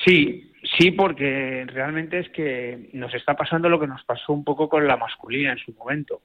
[0.04, 4.68] Sí, sí, porque realmente es que nos está pasando lo que nos pasó un poco
[4.68, 6.22] con la masculina en su momento.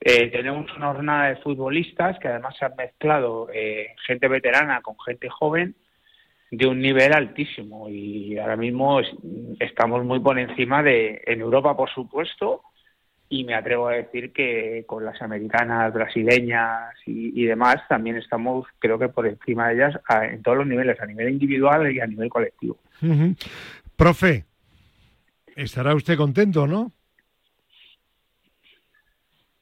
[0.00, 4.94] Eh, tenemos una jornada de futbolistas que además se han mezclado eh, gente veterana con
[5.00, 5.74] gente joven
[6.50, 9.00] de un nivel altísimo y ahora mismo
[9.58, 12.62] estamos muy por encima de en Europa por supuesto
[13.30, 18.98] y me atrevo a decir que con las americanas, brasileñas y, demás también estamos, creo
[18.98, 22.30] que por encima de ellas en todos los niveles, a nivel individual y a nivel
[22.30, 22.78] colectivo.
[23.96, 24.44] Profe,
[25.56, 26.92] estará usted contento, ¿no?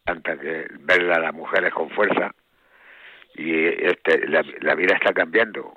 [0.05, 2.33] Antes de ver a las mujeres con fuerza
[3.35, 5.75] y este, la, vida está cambiando.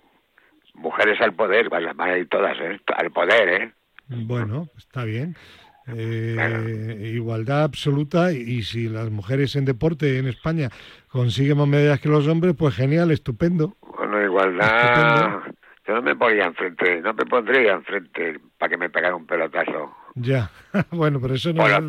[0.76, 2.80] Mujeres al poder, van a ir todas, ¿eh?
[2.96, 3.74] al poder, ¿eh?
[4.08, 5.36] Bueno, está bien.
[5.96, 10.70] Eh, igualdad absoluta y, si las mujeres en deporte en España
[11.08, 13.76] consiguen más medallas que los hombres, pues genial, estupendo.
[13.82, 15.42] Bueno, igualdad.
[15.88, 19.92] Yo no me ponía enfrente, no me pondría enfrente para que me pegara un pelotazo.
[20.16, 20.52] Ya,
[20.92, 21.82] bueno, pero eso no, es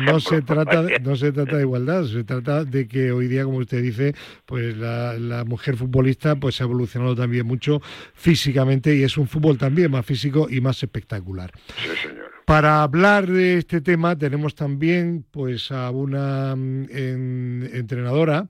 [0.00, 3.44] no se trata de, no se trata de igualdad, se trata de que hoy día,
[3.44, 7.80] como usted dice, pues la, la mujer futbolista pues ha evolucionado también mucho
[8.14, 11.52] físicamente y es un fútbol también más físico y más espectacular.
[11.76, 12.21] Sí, señor.
[12.52, 18.46] Para hablar de este tema tenemos también pues a una mm, entrenadora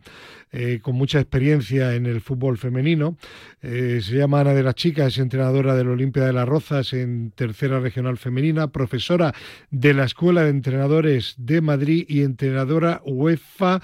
[0.50, 3.16] eh, con mucha experiencia en el fútbol femenino.
[3.62, 7.30] Eh, se llama Ana de la Chica, es entrenadora del Olimpia de las Rozas en
[7.30, 9.32] tercera regional femenina, profesora
[9.70, 13.80] de la Escuela de Entrenadores de Madrid y entrenadora UEFA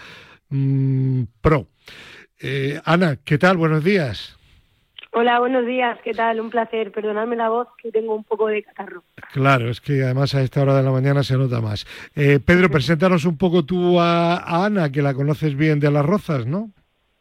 [0.48, 1.68] mm, Pro.
[2.40, 3.56] Eh, Ana, ¿qué tal?
[3.56, 4.37] Buenos días.
[5.12, 6.40] Hola, buenos días, ¿qué tal?
[6.40, 6.92] Un placer.
[6.92, 9.02] Perdonadme la voz, que tengo un poco de catarro.
[9.32, 11.86] Claro, es que además a esta hora de la mañana se nota más.
[12.14, 16.46] Eh, Pedro, preséntanos un poco tú a, Ana, que la conoces bien de las rozas,
[16.46, 16.70] ¿no?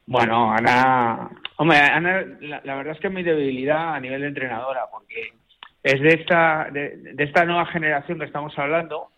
[0.06, 4.82] Bueno, Ana, hombre, Ana, la, verdad es que es mi debilidad a nivel de entrenadora,
[4.92, 5.34] porque
[5.84, 9.12] es de esta, de, esta nueva generación que estamos hablando,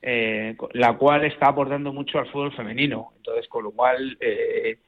[0.00, 3.12] eh, la cual está aportando mucho al fútbol femenino.
[3.16, 4.78] Entonces, con lo cual, eh,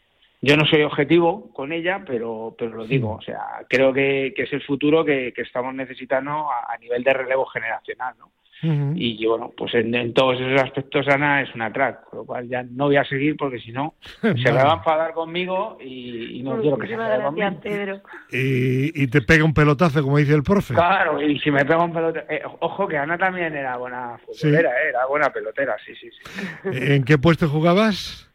[0.46, 4.52] yo no soy objetivo con ella, pero, pero lo digo, o sea, creo que, es
[4.52, 8.30] el futuro que, estamos necesitando a, nivel de relevo generacional, ¿no?
[8.62, 12.62] Y bueno, pues en, todos esos aspectos Ana es una crack, con lo cual ya
[12.62, 16.58] no voy a seguir porque si no se me va a enfadar conmigo y, no
[16.60, 17.60] quiero que se enfade conmigo.
[17.60, 18.00] Pedro.
[18.30, 20.72] Y, y, te pega un pelotazo, como dice el profe.
[20.72, 22.26] Claro, y si me pega un pelotazo...
[22.30, 26.70] Eh, ojo que Ana también era buena futbolera, eh, era buena pelotera, sí, sí, sí.
[26.72, 28.25] ¿En qué puesto jugabas?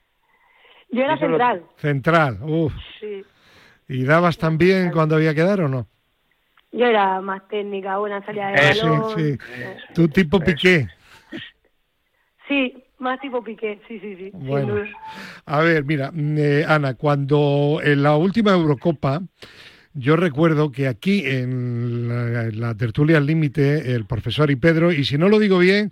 [0.92, 1.64] Yo era central.
[1.78, 2.74] Central, uff.
[3.00, 3.24] Sí.
[3.88, 5.88] ¿Y dabas también cuando había que dar o no?
[6.72, 9.10] Yo era más técnica, buena salida de balón.
[9.16, 9.94] Sí, sí.
[9.94, 10.88] ¿Tú tipo Piqué?
[12.48, 14.30] Sí, más tipo Piqué, sí, sí, sí.
[14.34, 14.76] Bueno.
[15.46, 19.22] A ver, mira, mm, eh, Ana, cuando en la última Eurocopa,
[19.94, 24.92] yo recuerdo que aquí en la, en la tertulia al límite, el profesor y Pedro,
[24.92, 25.92] y si no lo digo bien,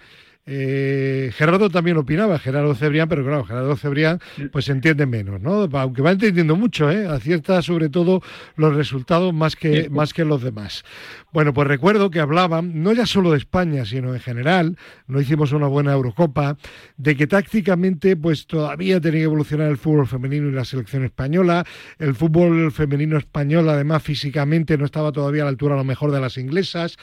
[0.52, 4.20] eh, Gerardo también opinaba, Gerardo Cebrián, pero claro, Gerardo Cebrián
[4.52, 5.70] pues se entiende menos, ¿no?
[5.72, 7.06] Aunque va entendiendo mucho, ¿eh?
[7.06, 8.24] Acierta sobre todo
[8.56, 10.84] los resultados más que, más que los demás.
[11.32, 14.76] Bueno, pues recuerdo que hablaban, no ya solo de España, sino en general,
[15.06, 16.58] no hicimos una buena Eurocopa,
[16.98, 21.64] de que tácticamente pues todavía tenía que evolucionar el fútbol femenino y la selección española,
[22.00, 26.12] el fútbol femenino español además físicamente no estaba todavía a la altura a lo mejor
[26.12, 26.98] de las inglesas,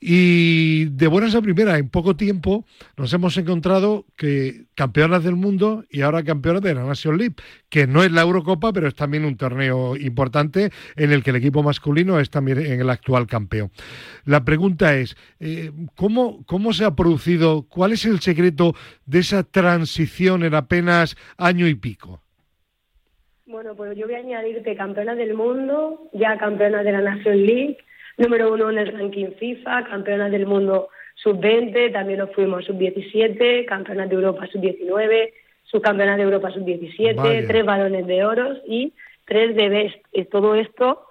[0.00, 2.64] y de buenas a primera, en poco tiempo,
[2.96, 7.34] nos hemos encontrado que campeonas del mundo y ahora campeonas de la Nation League,
[7.68, 11.36] que no es la Eurocopa, pero es también un torneo importante en el que el
[11.36, 13.70] equipo masculino es también el actual campeón.
[14.24, 18.74] La pregunta es, eh, ¿cómo, ¿cómo se ha producido, cuál es el secreto
[19.04, 22.22] de esa transición en apenas año y pico?
[23.46, 27.78] Bueno, pues yo voy a añadirte campeonas del mundo, ya campeonas de la Nation League,
[28.18, 34.08] número uno en el ranking FIFA, campeonas del mundo sub-20, también nos fuimos sub-17, campeonas
[34.08, 35.32] de Europa sub-19,
[35.64, 38.92] subcampeonas de Europa sub-17, tres balones de oro y
[39.24, 39.96] tres de best.
[40.12, 41.06] Y todo esto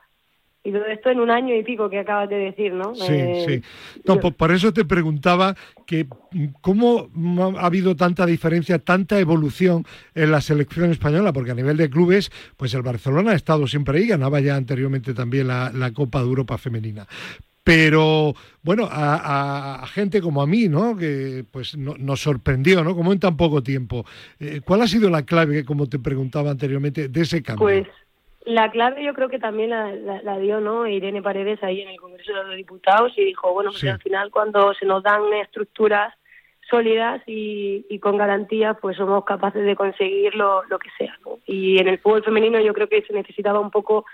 [0.66, 2.96] y todo esto en un año y pico que acabas de decir, ¿no?
[2.96, 3.62] Sí, eh, sí.
[4.04, 6.08] No, pues por eso te preguntaba que
[6.60, 7.08] cómo
[7.60, 9.86] ha habido tanta diferencia, tanta evolución
[10.16, 14.00] en la selección española, porque a nivel de clubes, pues el Barcelona ha estado siempre
[14.00, 17.06] ahí, ganaba ya anteriormente también la, la Copa de Europa femenina
[17.66, 20.96] pero bueno, a, gente como a mí, ¿no?
[20.96, 22.96] Que pues nos sorprendió, ¿no?
[22.96, 24.06] Como en tan poco tiempo.
[24.40, 27.64] Eh, ¿Cuál ha sido la clave, como te preguntaba anteriormente, de ese cambio?
[27.64, 27.88] Pues
[28.46, 30.86] la clave yo creo que también la, dio, ¿no?
[30.86, 34.30] Irene Paredes ahí en el Congreso de los Diputados y dijo, bueno, pues al final
[34.30, 36.14] cuando se nos dan estructuras
[36.70, 41.40] sólidas y, y, con garantía, pues somos capaces de conseguir lo, lo que sea, ¿no?
[41.48, 44.06] Y en el fútbol femenino yo creo que se necesitaba un poco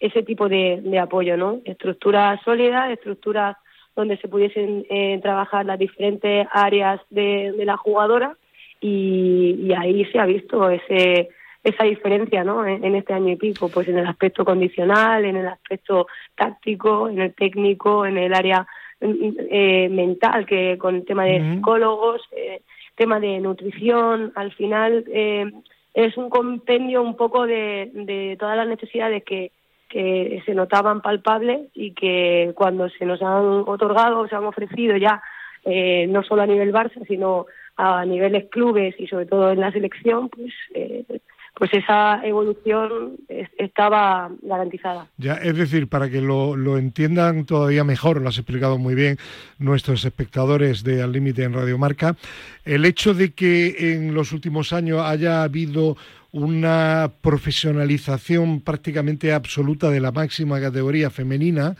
[0.00, 1.60] ese tipo de, de apoyo, ¿no?
[1.64, 3.56] Estructuras sólidas, estructuras
[3.94, 8.36] donde se pudiesen eh, trabajar las diferentes áreas de, de la jugadora
[8.80, 11.28] y, ahí se ha visto ese
[11.62, 12.66] esa diferencia ¿no?
[12.66, 17.20] En, este año y pico, pues en el aspecto condicional, en el aspecto táctico, en
[17.20, 18.66] el técnico, en el área
[19.02, 22.62] eh, mental, que con el tema de psicólogos, eh,
[22.96, 25.52] tema de nutrición, al final eh,
[25.92, 29.52] es un compendio un poco de, de todas las necesidades que,
[29.90, 35.20] que se notaban palpables y que cuando se nos han otorgado, se han ofrecido ya,
[35.64, 39.72] eh, no solo a nivel Barça, sino a niveles clubes y sobre todo en la
[39.72, 41.04] selección, pues, eh,
[41.54, 43.16] pues esa evolución
[43.58, 45.08] estaba garantizada.
[45.18, 49.16] Ya, es decir, para que lo, lo, entiendan todavía mejor, lo has explicado muy bien
[49.58, 52.16] nuestros espectadores de Al Límite en Radio Marca,
[52.64, 55.96] el hecho de que en los últimos años haya habido
[56.32, 61.76] una profesionalización prácticamente absoluta de la máxima categoría femenina,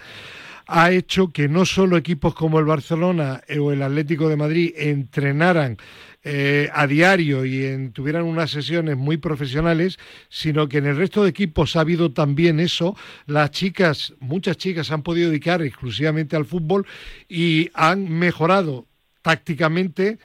[0.66, 5.78] ha hecho que no solo equipos como el Barcelona o el Atlético de Madrid entrenaran
[6.22, 9.98] eh, a diario y tuvieran unas sesiones muy profesionales,
[10.28, 12.94] sino que en el resto de equipos ha habido también eso.
[13.26, 16.86] Las chicas, muchas chicas han podido dedicar exclusivamente al fútbol
[17.28, 18.86] y han mejorado
[19.22, 20.18] tácticamente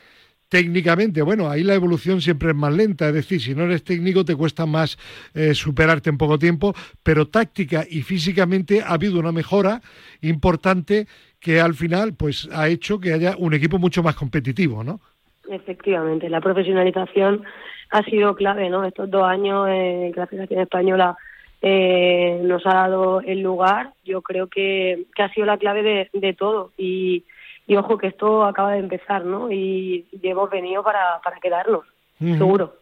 [0.55, 4.23] técnicamente, bueno, ahí la evolución siempre es más lenta, es decir, si no eres técnico
[4.23, 4.97] te cuesta más
[5.33, 9.81] eh, superarte en poco tiempo, pero táctica y físicamente ha habido una mejora
[10.21, 11.07] importante
[11.41, 15.01] que al final pues ha hecho que haya un equipo mucho más competitivo, ¿no?
[15.49, 17.43] Efectivamente, la profesionalización
[17.89, 18.85] ha sido clave, ¿no?
[18.85, 21.17] Estos dos años eh, que la Federación Española
[21.61, 26.33] eh, nos ha dado el lugar, yo creo que, ha sido la clave de, de
[26.33, 27.25] todo y
[27.67, 29.51] y ojo que esto acaba de empezar, ¿no?
[29.51, 31.85] Y, hemos venido para, para quedarnos,
[32.19, 32.75] seguro.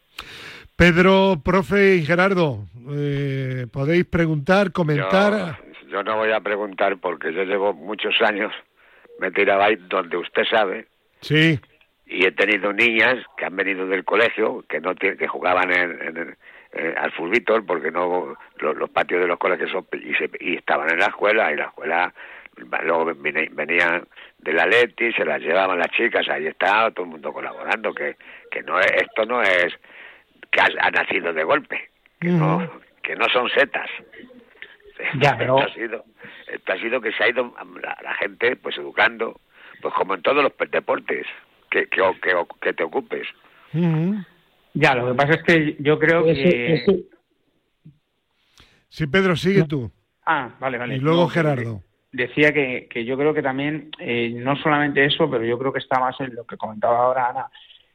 [0.76, 5.60] Pedro, profe y Gerardo, eh, podéis preguntar, comentar.
[5.90, 8.52] Yo, no voy a preguntar porque yo llevo muchos años
[9.20, 10.88] me tiraba ahí donde usted sabe.
[11.22, 11.60] Sí.
[12.08, 16.36] Y he tenido niñas que han venido del colegio que no que jugaban en,
[16.74, 21.00] eh, al fulbitor porque no los, patios de los colegios son, y, y estaban en
[21.00, 22.14] la escuela y la escuela
[22.58, 24.08] luego venían
[24.39, 28.18] de la Leti, se las llevaban las chicas, ahí está todo el mundo colaborando, que,
[28.51, 29.74] que no es, esto no es
[30.51, 31.89] que ha, nacido de golpe,
[32.20, 33.89] que, no, que no son setas.
[35.20, 35.58] Ya, pero...
[35.60, 36.06] esto, ha sido,
[36.47, 39.39] esto ha sido que se ha ido la, gente pues educando,
[39.82, 41.26] pues como en todos los deportes,
[41.72, 42.01] que, que,
[42.62, 43.28] que, te ocupes.
[44.74, 47.04] Ya, lo que pasa es que yo creo que...
[48.89, 49.91] Sí, Pedro, sigue tú.
[50.24, 50.95] Ah, vale, vale.
[50.95, 51.82] Y luego Gerardo
[52.14, 55.80] decía que, que yo creo que también, eh, no solamente eso, pero yo creo que
[55.80, 57.47] está más en lo que comentaba ahora Ana,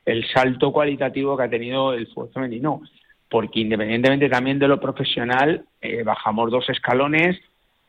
[0.04, 2.82] el salto cualitativo que ha tenido el fútbol femenino,
[3.30, 7.38] porque independientemente también de lo profesional, eh, bajamos dos escalones.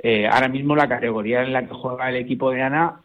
[0.02, 3.02] Eh, ahora mismo la categoría en la que juega el equipo de Ana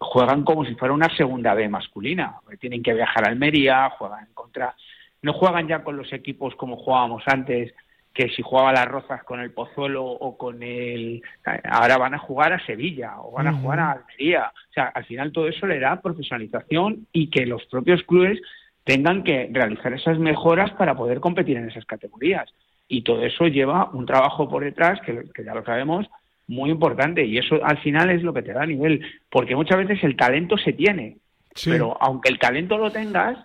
[0.00, 2.36] juegan como si fuera una segunda B masculina.
[2.58, 4.74] Tienen que viajar a Almería, juegan contra,
[5.22, 7.72] no juegan ya con los equipos como jugábamos antes,
[8.14, 11.20] que si jugaba las Rozas con el Pozuelo o con el...
[11.64, 14.52] Ahora van a jugar a Sevilla o van a jugar a Almería.
[14.70, 18.40] O sea, al final todo eso le da profesionalización y que los propios clubes
[18.84, 22.48] tengan que realizar esas mejoras para poder competir en esas categorías.
[22.86, 26.06] Y todo eso lleva un trabajo por detrás, que, ya lo sabemos,
[26.46, 27.24] muy importante.
[27.24, 30.16] Y eso al final es lo que te da a nivel, porque muchas veces el
[30.16, 31.16] talento se tiene,
[31.64, 33.38] pero aunque el talento lo tengas,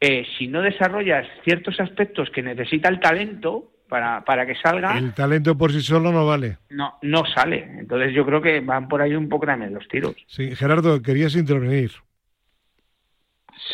[0.00, 4.98] eh, si no desarrollas ciertos aspectos que necesita el talento, para, para que salga.
[4.98, 6.58] El talento por sí solo no vale.
[6.70, 7.64] No, no sale.
[7.78, 10.14] Entonces yo creo que van por ahí un poco también los tiros.
[10.26, 11.92] Sí, Gerardo, querías intervenir.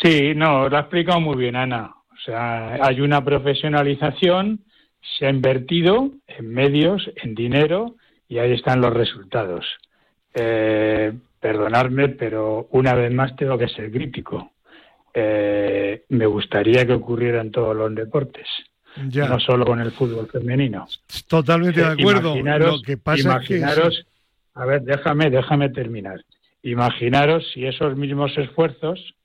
[0.01, 1.93] Sí, no, lo ha explicado muy bien Ana.
[2.11, 4.61] O sea, hay una profesionalización,
[5.17, 7.95] se ha invertido en medios, en dinero
[8.27, 9.65] y ahí están los resultados.
[10.33, 14.51] Eh, perdonadme, pero una vez más tengo que ser crítico.
[15.13, 18.47] Eh, me gustaría que ocurriera en todos los deportes
[18.97, 20.87] no solo con el fútbol femenino.
[21.27, 22.31] Totalmente de acuerdo.
[22.31, 24.05] Imaginaros, Lo que pasa imaginaros,
[24.53, 26.23] a ver, déjame, déjame terminar.
[26.61, 29.15] Imaginaros si esos mismos esfuerzos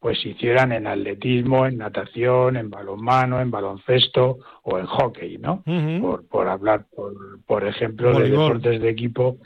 [0.00, 5.64] pues se hicieran en atletismo, en natación, en balonmano, en baloncesto o en hockey, ¿no?
[6.00, 7.14] por, por hablar, por,
[7.44, 9.38] por ejemplo, de deportes de equipo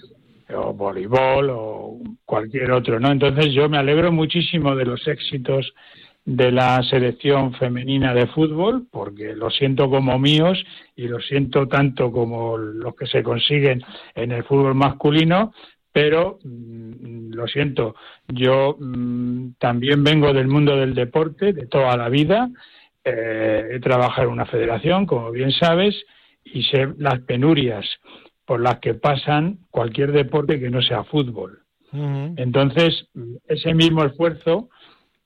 [0.55, 3.11] o voleibol o cualquier otro, ¿no?
[3.11, 5.73] Entonces yo me alegro muchísimo de los éxitos
[6.25, 10.63] de la selección femenina de fútbol, porque lo siento como míos
[10.95, 13.83] y lo siento tanto como los que se consiguen
[14.15, 15.53] en el fútbol masculino,
[15.93, 17.97] pero mm, lo siento,
[18.29, 22.49] yo mm, también vengo del mundo del deporte de toda la vida,
[23.05, 25.95] eh, he trabajado en una federación, como bien sabes,
[26.45, 27.85] y sé las penurias
[28.45, 31.61] por las que pasan cualquier deporte que no sea fútbol.
[31.95, 33.07] Entonces,
[33.47, 34.71] ese mismo esfuerzo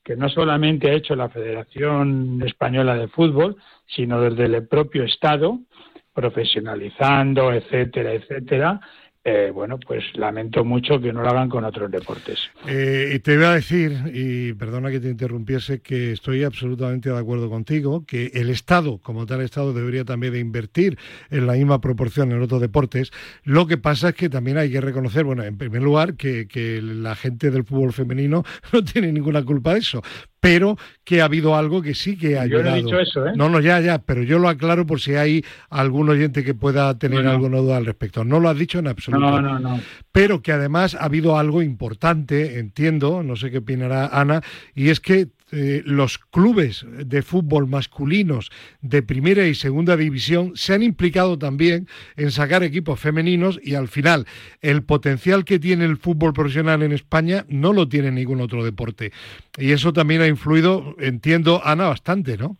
[0.07, 3.57] que no solamente ha hecho la Federación Española de Fútbol,
[3.89, 5.59] sino desde el propio Estado,
[6.15, 8.81] profesionalizando, etcétera, etcétera,
[9.29, 12.39] eh, bueno, pues lamento mucho que no lo hagan con otros deportes.
[12.69, 17.19] Eh, y te voy a decir, y perdona que te interrumpiese, que estoy absolutamente de
[17.19, 20.97] acuerdo contigo, que el Estado, como tal Estado, debería también de invertir
[21.29, 23.11] en la misma proporción en otros deportes.
[23.43, 26.81] Lo que pasa es que también hay que reconocer, bueno, en primer lugar, que, que
[26.81, 30.03] la gente del fútbol femenino no tiene ninguna culpa de eso,
[30.41, 32.65] pero que ha habido algo que sí que ha ayudado.
[32.65, 33.33] Yo no he dicho eso, ¿eh?
[33.37, 36.99] No, no, ya, ya, pero yo lo aclaro por si hay algún oyente que pueda
[36.99, 38.25] tener alguna duda al respecto.
[38.25, 39.21] No lo has dicho en absoluto.
[39.21, 39.81] No, no, no.
[40.13, 44.43] Pero que además ha habido algo importante, entiendo, no sé qué opinará Ana,
[44.75, 50.75] y es que eh, los clubes de fútbol masculinos de primera y segunda división se
[50.75, 51.87] han implicado también
[52.17, 54.27] en sacar equipos femeninos y al final
[54.61, 59.13] el potencial que tiene el fútbol profesional en España no lo tiene ningún otro deporte.
[59.57, 62.57] Y eso también ha influido, entiendo, Ana, bastante, ¿no?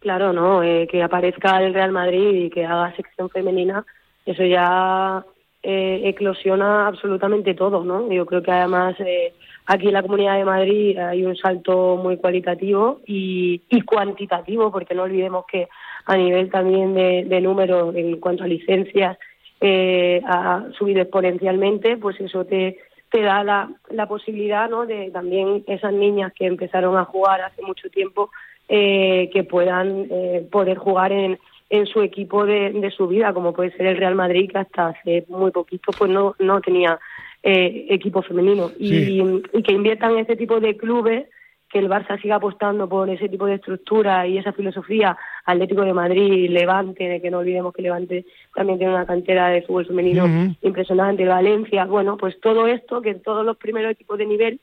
[0.00, 3.84] Claro, no, eh, que aparezca el Real Madrid y que haga sección femenina,
[4.24, 5.24] eso ya
[5.62, 8.10] eh, eclosiona absolutamente todo, ¿no?
[8.10, 9.34] Yo creo que además eh,
[9.70, 15.04] aquí en la Comunidad de Madrid hay un salto muy cualitativo y, cuantitativo, porque no
[15.04, 15.68] olvidemos que
[16.06, 19.16] a nivel también de, de número en cuanto a licencias
[19.60, 22.78] eh, ha subido exponencialmente, pues eso te,
[23.12, 24.86] da la, posibilidad, ¿no?
[24.86, 28.30] De también esas niñas que empezaron a jugar hace mucho tiempo,
[28.68, 31.38] eh, que puedan eh, poder jugar en
[31.70, 35.24] en su equipo de, su vida, como puede ser el Real Madrid, que hasta hace
[35.28, 36.98] muy poquito pues no, no tenía
[37.42, 38.70] eh, equipo femenino.
[38.78, 41.26] Y, que inviertan en este tipo de clubes,
[41.70, 45.92] que el Barça siga apostando por ese tipo de estructura y esa filosofía Atlético de
[45.92, 50.26] Madrid, Levante, de que no olvidemos que Levante también tiene una cantera de fútbol femenino
[50.62, 54.60] impresionante, Valencia, bueno, pues todo esto, que todos los primeros equipos de nivel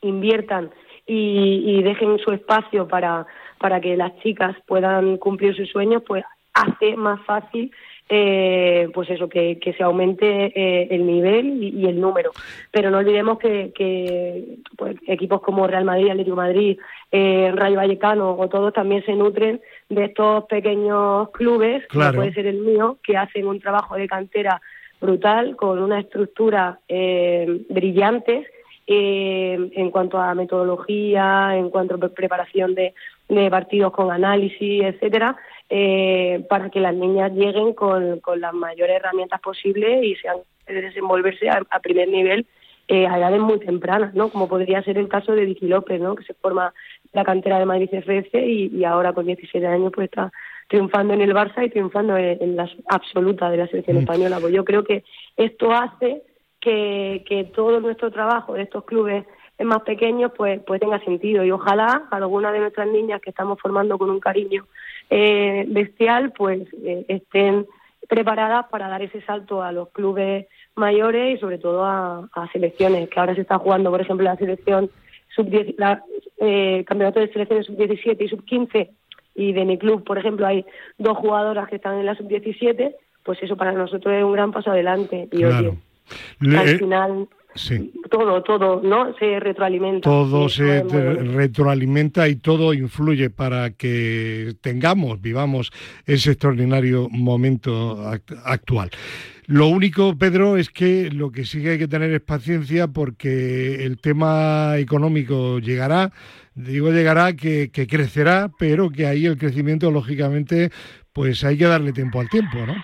[0.00, 0.70] inviertan
[1.06, 3.24] y, y dejen su espacio para,
[3.58, 7.72] para que las chicas puedan cumplir sus sueños, pues hace más fácil
[8.14, 12.32] eh, pues eso, que, que se aumente eh, el nivel y, el número.
[12.70, 16.78] Pero no olvidemos que, que pues, equipos como Real Madrid, Atlético Madrid,
[17.10, 22.46] eh, Rayo Vallecano o todos también se nutren de estos pequeños clubes, como puede ser
[22.46, 24.60] el mío, que hacen un trabajo de cantera
[25.00, 28.46] brutal, con una estructura eh, brillante
[28.86, 32.92] eh, en cuanto a metodología, en cuanto a preparación de,
[33.30, 35.34] de partidos con análisis, etcétera,
[35.74, 40.82] eh, para que las niñas lleguen con, con, las mayores herramientas posibles y sean de
[40.82, 42.44] desenvolverse a, primer nivel
[42.88, 44.28] eh, a edades muy tempranas, ¿no?
[44.28, 46.14] Como podría ser el caso de Vicky López, ¿no?
[46.14, 46.74] Que se forma
[47.14, 50.30] la cantera de Madrid CFC y, y ahora con 17 años pues está
[50.68, 54.00] triunfando en el Barça y triunfando en, la absoluta de la selección mm.
[54.00, 54.40] española.
[54.42, 55.04] Pues yo creo que
[55.38, 56.22] esto hace
[56.60, 59.24] que, que todo nuestro trabajo de estos clubes
[59.64, 63.96] más pequeños pues, pues tenga sentido y ojalá algunas de nuestras niñas que estamos formando
[63.96, 64.66] con un cariño
[65.14, 67.66] eh, bestial pues eh, estén
[68.08, 73.20] preparadas para dar ese salto a los clubes mayores y sobre todo a, selecciones que
[73.20, 74.90] ahora se está jugando por ejemplo la selección
[75.36, 76.02] sub la,
[76.40, 78.90] eh, campeonato de selecciones sub 17 y sub 15
[79.34, 80.64] y de mi club por ejemplo hay
[80.96, 84.50] dos jugadoras que están en la sub 17 pues eso para nosotros es un gran
[84.50, 85.76] paso adelante y al
[86.78, 87.28] final
[88.10, 89.14] todo, todo, ¿no?
[89.18, 90.08] Se retroalimenta.
[90.08, 95.72] Todo se retroalimenta y todo influye para que tengamos, vivamos
[96.06, 97.98] ese extraordinario momento
[98.44, 98.90] actual.
[99.46, 103.84] Lo único, Pedro, es que lo que sí que hay que tener es paciencia porque
[103.84, 106.12] el tema económico llegará,
[106.54, 110.70] digo llegará que, que crecerá, pero que ahí el crecimiento, lógicamente,
[111.12, 112.74] pues hay que darle tiempo al tiempo, ¿no?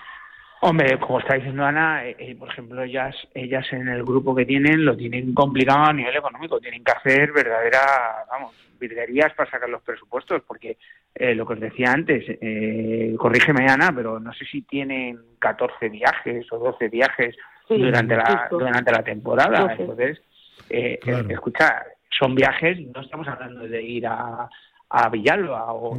[0.61, 4.45] Hombre, como está diciendo Ana, eh, eh, por ejemplo, ellas, ellas en el grupo que
[4.45, 9.69] tienen lo tienen complicado a nivel económico, tienen que hacer verdadera, vamos, virguerías para sacar
[9.69, 10.77] los presupuestos, porque
[11.13, 15.89] eh, lo que os decía antes, eh, corrígeme Ana, pero no sé si tienen 14
[15.89, 17.35] viajes o 12 viajes
[17.67, 20.21] durante, la, durante la temporada, entonces,
[20.69, 20.99] eh,
[21.29, 24.49] escucha, son viajes, no estamos hablando de ir a
[24.91, 25.97] a Villalba o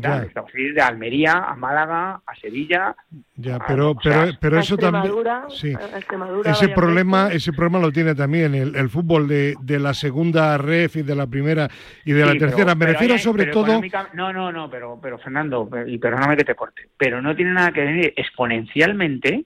[0.54, 2.96] ir de Almería a Málaga a Sevilla
[3.36, 5.14] ya pero pero pero eso también
[5.48, 5.72] sí.
[6.44, 10.96] ese problema ese problema lo tiene también el, el fútbol de, de, la segunda ref
[10.96, 11.68] y de la primera
[12.04, 12.74] y de la tercera.
[12.74, 13.80] Me refiero sobre todo
[14.14, 17.70] no no no pero pero Fernando y perdóname que te corte pero no tiene nada
[17.70, 19.44] que ver exponencialmente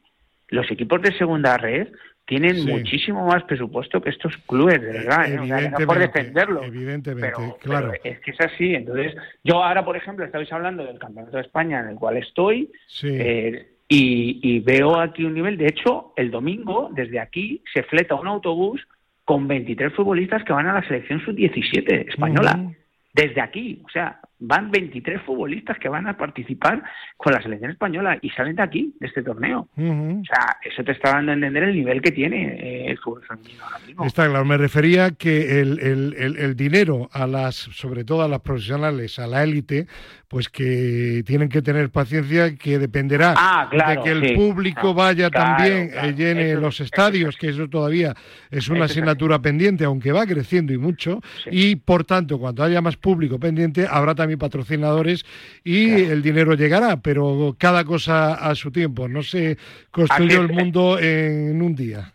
[0.49, 1.89] los equipos de segunda red
[2.27, 5.31] tienen muchísimo más presupuesto que estos clubes, de verdad.
[5.31, 5.71] ¿eh?
[5.71, 6.63] no por defenderlo.
[6.63, 7.93] Evidentemente, claro.
[8.03, 8.75] es que es así.
[8.75, 12.71] Entonces, yo ahora, por ejemplo, estáis hablando del Campeonato de España en el cual estoy.
[13.03, 15.59] Eh, y, veo aquí un nivel.
[15.59, 18.81] De hecho, el domingo, desde aquí, se fleta un autobús
[19.25, 22.73] con 23 futbolistas que van a la selección sub-17 española.
[23.13, 23.83] Desde aquí.
[23.85, 26.83] O sea, van 23 futbolistas que van a participar
[27.17, 29.69] con la selección española y salen de aquí, de este torneo.
[29.77, 33.23] O sea, eso te está dando a entender el nivel que tiene eh, el fútbol
[33.27, 34.05] femenino ahora mismo.
[34.05, 38.41] Está claro, me refería que el, el, el, dinero a las, sobre todo a las
[38.41, 39.87] profesionales, a la élite,
[40.35, 45.93] pues que tienen que tener paciencia, que dependerá ah, de que el público vaya también,
[46.17, 48.13] llene los estadios, que eso todavía
[48.51, 52.97] es una asignatura pendiente, aunque va creciendo y mucho, y por tanto, cuando haya más
[52.97, 55.25] público pendiente, habrá también patrocinadores
[55.63, 59.07] y el dinero llegará, pero cada cosa a su tiempo.
[59.07, 59.57] No se
[59.93, 62.13] construyó el mundo en un día.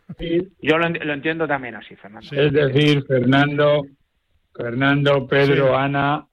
[0.62, 2.28] Yo lo, entiendo también así, Fernando.
[2.30, 3.86] Es decir, Fernando,
[4.54, 6.26] Fernando, Pedro, Ana,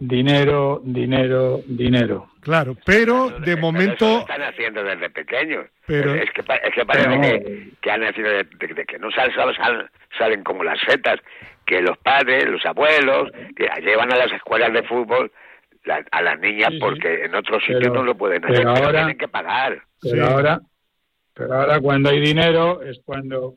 [0.00, 2.28] dinero, dinero, dinero.
[2.40, 4.06] Claro, pero de momento...
[4.06, 5.66] lo están haciendo desde pequeños.
[5.86, 6.14] Pero...
[6.14, 8.46] Es, que, es que parece que, han nacido de,
[8.86, 9.34] que no salen,
[10.18, 11.20] salen como las setas,
[11.66, 15.30] que los padres, los abuelos, que llevan a las escuelas de fútbol
[16.10, 19.28] a las niñas porque en otros sitios no lo pueden hacer, pero, ahora, tienen que
[19.28, 19.82] pagar.
[20.02, 20.60] Pero ahora,
[21.34, 23.54] pero ahora cuando hay dinero es cuando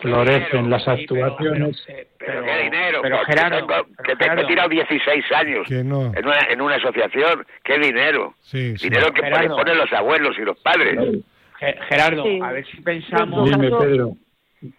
[0.00, 1.84] florecen las actuaciones.
[2.18, 3.66] Pero, qué dinero, pero Gerardo,
[4.04, 8.34] que te he tirado 16 años en, una, en una asociación, qué dinero.
[8.52, 10.98] dinero que ponen los abuelos y los padres.
[11.88, 13.50] Gerardo, a ver si pensamos.
[13.50, 14.12] Dime, Pedro.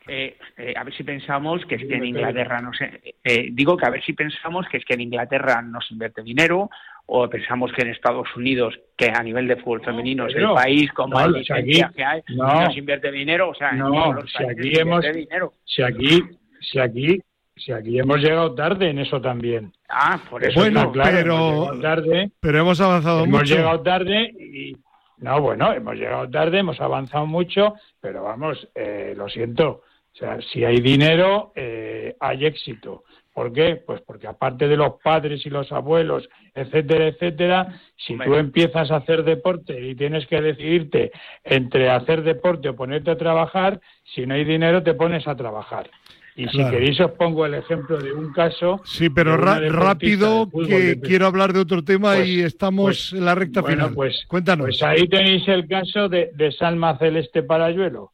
[0.08, 3.78] Eh, eh, a ver si pensamos que es que en Inglaterra no sé, eh, digo
[3.78, 6.70] que a ver si pensamos que es que en Inglaterra no se invierte dinero
[7.12, 10.92] o pensamos que en Estados Unidos que a nivel de fútbol femenino es el país
[10.94, 15.04] con más licencia que hay no, se invierte dinero o sea no, si aquí hemos
[15.04, 15.54] dinero.
[15.66, 16.22] si aquí
[16.62, 17.20] si aquí
[17.56, 22.60] si aquí hemos llegado tarde en eso también ah por eso bueno pero tarde pero
[22.60, 24.76] hemos avanzado hemos mucho hemos llegado tarde y
[25.22, 29.82] no, bueno, hemos llegado tarde, hemos avanzado mucho, pero vamos, eh, lo siento.
[30.14, 33.04] O sea, si hay dinero, eh, hay éxito.
[33.40, 33.78] ¿Por qué?
[33.78, 38.98] Pues porque aparte de los padres y los abuelos, etcétera, etcétera, si tú empiezas a
[38.98, 41.14] hacer deporte y tienes que decidirte
[41.46, 43.80] entre hacer deporte o ponerte a trabajar,
[44.14, 45.90] si no hay dinero te pones a trabajar.
[46.36, 48.82] Y si queréis os pongo el ejemplo de un caso.
[48.84, 53.36] Sí, pero rápido que quiero hablar de otro tema y pues, estamos pues, en la
[53.36, 53.94] recta final.
[53.94, 54.66] Pues, Cuéntanos.
[54.66, 58.12] Pues ahí tenéis el caso de, Salma Celeste Parayuelo.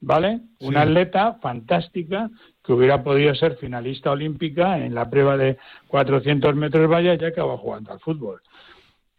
[0.00, 0.42] ¿Vale?
[0.60, 2.30] Una atleta fantástica
[2.68, 5.56] que hubiera podido ser finalista olímpica en la prueba de
[5.86, 8.42] 400 metros valla ya acaba jugando al fútbol.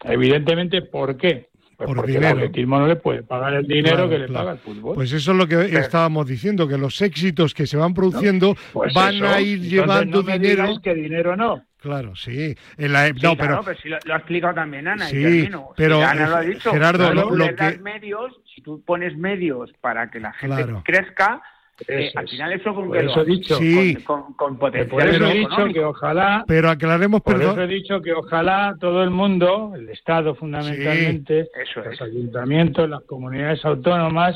[0.04, 1.50] Evidentemente, ¿por qué?
[1.76, 2.28] Pues por dinero.
[2.28, 4.93] el atletismo no le puede pagar el dinero que le paga el fútbol.
[4.93, 8.93] Pues eso es lo que estábamos diciendo, que los éxitos que se van produciendo pues
[8.93, 10.80] van a ir llevando no dinero.
[10.84, 11.64] que dinero no.
[11.78, 12.56] Claro, sí.
[12.78, 15.08] En la, no, pero, pero si lo, ha explicado también Ana.
[15.08, 16.72] Sí, pero Ana lo ha dicho.
[16.72, 17.80] Gerardo, lo, que...
[17.80, 21.41] medios, si tú pones medios para que la gente crezca,
[21.88, 23.95] eh, al final eso con que eso he dicho, sí.
[24.03, 26.43] con, con, con Por eso he dicho que ojalá.
[26.47, 32.01] Pero aclaremos, por eso he dicho que ojalá todo el mundo, el Estado fundamentalmente, los
[32.01, 34.36] ayuntamientos, las comunidades autónomas,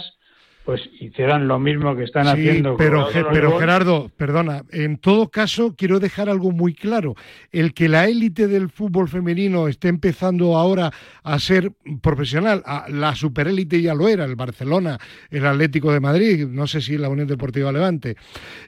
[0.66, 2.78] pues hicieran lo mismo que están haciendo.
[2.78, 7.16] Pero, pero Gerardo, perdona, en todo caso quiero dejar algo muy claro.
[7.52, 10.92] El que la élite del fútbol femenino esté empezando ahora
[11.24, 14.98] a ser profesional, la superélite ya lo era, el Barcelona,
[15.30, 18.16] el Atlético de Madrid, no sé si la Unión Deportiva Levante,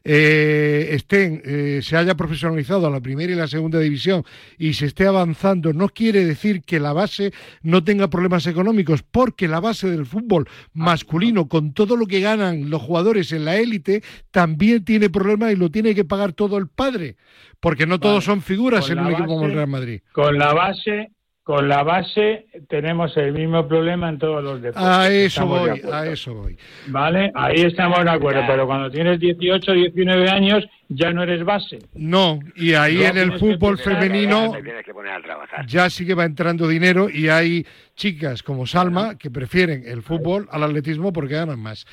[0.04, 4.24] eh, estén, eh, se haya profesionalizado a la primera y la segunda división
[4.58, 7.32] y se esté avanzando, no quiere decir que la base
[7.62, 12.20] no tenga problemas económicos, porque la base del fútbol masculino con todo todo lo que
[12.20, 16.58] ganan los jugadores en la élite también tiene problemas y lo tiene que pagar todo
[16.58, 17.16] el padre,
[17.60, 20.02] porque no todos son figuras en un equipo como el Real Madrid.
[20.12, 21.12] Con la base
[21.46, 24.90] con la base tenemos el mismo problema en todos los deportes.
[24.90, 26.58] A eso voy, a eso voy.
[26.88, 31.78] Vale, ahí estamos de acuerdo, pero cuando tienes 18, 19 años ya no eres base.
[31.94, 34.54] No, y ahí en el fútbol femenino
[35.68, 37.64] ya sí que va entrando dinero y hay
[37.96, 41.86] chicas como Salma que prefieren el fútbol al atletismo porque ganan más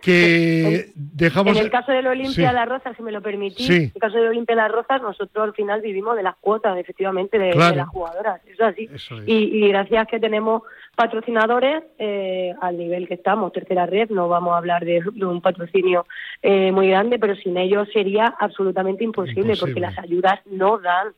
[0.00, 1.56] que dejamos...
[1.56, 4.00] En el caso de la Olimpia de las Rozas, si me lo permitís, en el
[4.00, 7.38] caso de la Olimpia de las Rozas, nosotros al final vivimos de las cuotas, efectivamente,
[7.38, 8.88] de, las jugadoras, eso así.
[9.26, 10.62] Y, gracias que tenemos
[10.96, 16.06] patrocinadores eh, al nivel que estamos, tercera red, no vamos a hablar de, un patrocinio
[16.42, 21.08] eh, muy grande, pero sin ellos sería absolutamente imposible, porque las ayudas no dan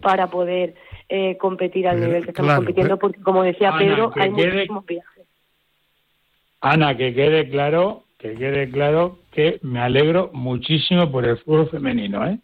[0.00, 0.74] para poder
[1.10, 5.24] eh, competir al nivel que estamos compitiendo, porque como decía Pedro, hay muchísimos viajes.
[6.62, 12.26] Ana, que quede claro que quede claro que me alegro muchísimo por el fútbol femenino,
[12.26, 12.38] ¿eh?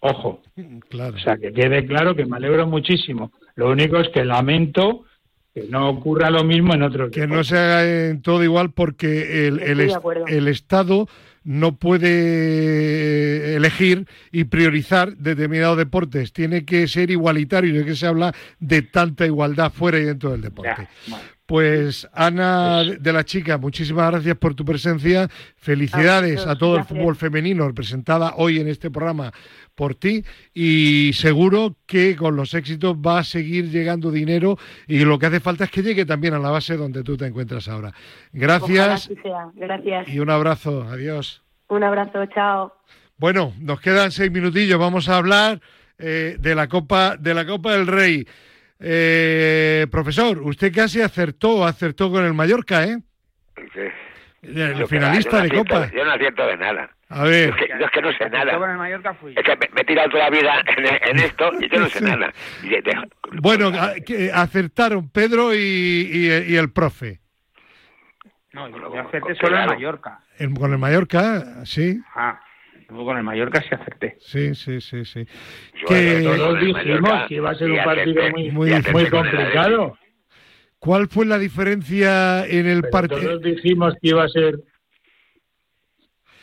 [0.00, 0.42] Ojo.
[0.88, 1.14] Claro.
[1.14, 3.32] O sea, que quede claro que me alegro muchísimo.
[3.54, 5.04] Lo único es que lamento
[5.54, 9.60] que no ocurra lo mismo en otros Que no sea en todo igual porque el,
[9.60, 9.92] el,
[10.28, 11.06] el Estado
[11.42, 16.32] no puede elegir y priorizar determinados deportes.
[16.32, 20.42] Tiene que ser igualitario, ya que se habla de tanta igualdad fuera y dentro del
[20.42, 20.88] deporte.
[21.50, 25.26] Pues Ana de la Chica, muchísimas gracias por tu presencia.
[25.56, 29.32] Felicidades a, todo el fútbol femenino representada hoy en este programa
[29.74, 30.24] por ti
[30.54, 35.40] y seguro que con los éxitos va a seguir llegando dinero y lo que hace
[35.40, 37.92] falta es que llegue también a la base donde tú te encuentras ahora.
[38.32, 39.10] Gracias.
[39.56, 40.08] Gracias.
[40.08, 40.84] Y un abrazo.
[40.84, 41.42] Adiós.
[41.66, 42.26] Un abrazo.
[42.26, 42.72] Chao.
[43.16, 44.78] Bueno, nos quedan seis minutillos.
[44.78, 45.60] Vamos a hablar
[45.98, 48.24] eh, de la Copa de la Copa del Rey.
[48.80, 52.98] Eh, profesor, usted casi acertó, acertó con el Mallorca, ¿eh?
[54.42, 55.90] El finalista de Copa.
[55.92, 56.90] Yo no acierto de nada.
[57.10, 57.50] A ver.
[57.50, 58.52] Yo es que, no sé nada.
[58.52, 60.64] Es que me, he tirado toda la vida
[61.08, 62.32] en, esto y yo no sé nada.
[63.42, 63.70] bueno,
[64.32, 67.20] acertaron Pedro y, el profe.
[68.52, 70.20] No, yo, acerté solo en Mallorca.
[70.58, 72.00] con el Mallorca, sí.
[72.90, 74.16] Con el Mallorca sí acerté.
[74.18, 75.24] Sí, sí, sí, sí.
[75.86, 79.98] que todos dijimos que iba a ser un partido muy, muy, complicado.
[80.78, 83.20] ¿Cuál fue la diferencia en el partido?
[83.20, 84.56] Todos dijimos que iba a ser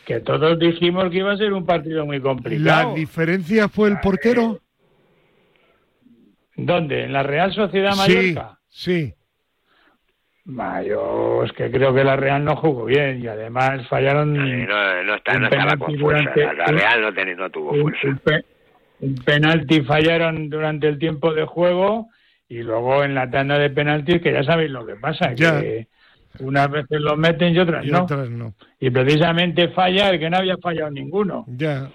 [0.05, 2.91] que todos dijimos que iba a ser un partido muy complicado.
[2.91, 4.61] ¿La diferencia fue el portero?
[6.55, 7.03] ¿Dónde?
[7.03, 8.57] ¿En la Real Sociedad Mallorca?
[8.69, 9.16] Sí, sí.
[10.85, 14.33] Yo es que creo que la Real no jugó bien y además fallaron.
[14.33, 16.33] No, no, está, no estaba con fuerza.
[16.35, 18.07] La, Real no, no tuvo fuerza.
[18.99, 22.09] Un, penalti fallaron durante el tiempo de juego
[22.47, 25.87] y luego en la tanda de penaltis, que ya sabéis lo que pasa, que
[26.39, 28.53] unas veces los meten y otras, no.
[28.79, 31.45] Y precisamente falla el que no había fallado ninguno.
[31.47, 31.89] Ya.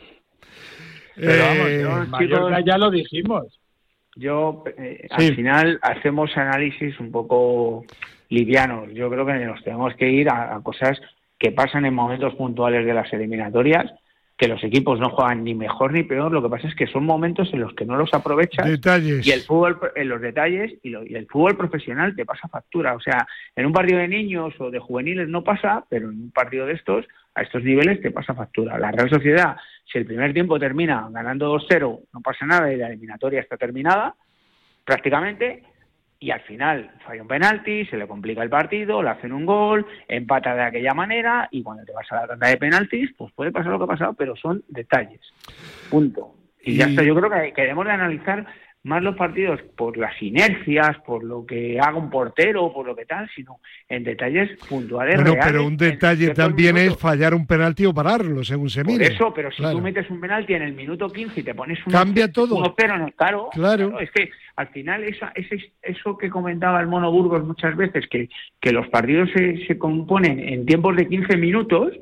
[1.16, 3.58] Pero vamos, eh, ya lo dijimos.
[4.14, 7.84] Yo, eh, al final, hacemos análisis un poco
[8.32, 8.92] livianos.
[8.94, 11.00] Yo creo que nos tenemos que ir a, cosas
[11.38, 13.92] que pasan en momentos puntuales de las eliminatorias,
[14.38, 17.04] que los equipos no juegan ni mejor ni peor, lo que pasa es que son
[17.04, 19.26] momentos en los que no los aprovechas detalles.
[19.26, 23.00] y el fútbol en los detalles y, y, el fútbol profesional te pasa factura, o
[23.00, 26.66] sea, en un partido de niños o de juveniles no pasa, pero en un partido
[26.66, 28.78] de estos a estos niveles te pasa factura.
[28.78, 29.56] La Real Sociedad,
[29.90, 34.14] si el primer tiempo termina ganando 2-0, no pasa nada y la eliminatoria está terminada
[34.84, 35.62] prácticamente
[36.22, 39.84] y al final falla un penalti, se le complica el partido, le hacen un gol,
[40.06, 43.50] empata de aquella manera y cuando te vas a la tanda de penaltis, pues puede
[43.50, 45.20] pasar lo que ha pasado, pero son detalles.
[45.90, 46.36] Punto.
[46.62, 48.46] Y, ya está, yo creo que debemos de analizar
[48.84, 53.04] más los partidos por las inercias, por lo que haga un portero, por lo que
[53.04, 55.16] tal, sino en detalles puntuales.
[55.16, 59.04] Bueno, pero un detalle también es fallar un penalti o pararlo, según se mire.
[59.06, 61.78] Por eso, pero si tú metes un penalti en el minuto 15 y te pones
[61.86, 62.74] un Cambia todo.
[62.74, 64.00] pero no, claro, claro.
[64.00, 65.26] Es que al final eso,
[65.82, 68.28] eso que comentaba el Mono Burgos muchas veces, que,
[68.60, 71.92] que los partidos se, se componen en tiempos de 15 minutos,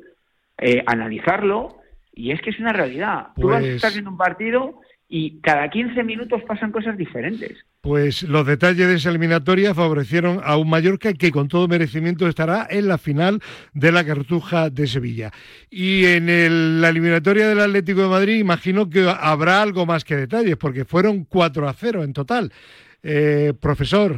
[0.57, 1.77] eh, analizarlo,
[2.13, 3.27] y es que es una realidad.
[3.39, 4.81] Tú vas a pues estar en un partido
[5.13, 7.65] y cada 15 minutos pasan cosas diferentes.
[7.81, 12.65] Pues los detalles de esa eliminatoria favorecieron a un Mallorca que con todo merecimiento estará
[12.69, 13.41] en la final
[13.73, 15.31] de la Cartuja de Sevilla.
[15.69, 20.55] Y en la eliminatoria del Atlético de Madrid imagino que habrá algo más que detalles,
[20.55, 22.53] porque fueron 4 a 0 en total.
[23.03, 24.17] Eh, profesor.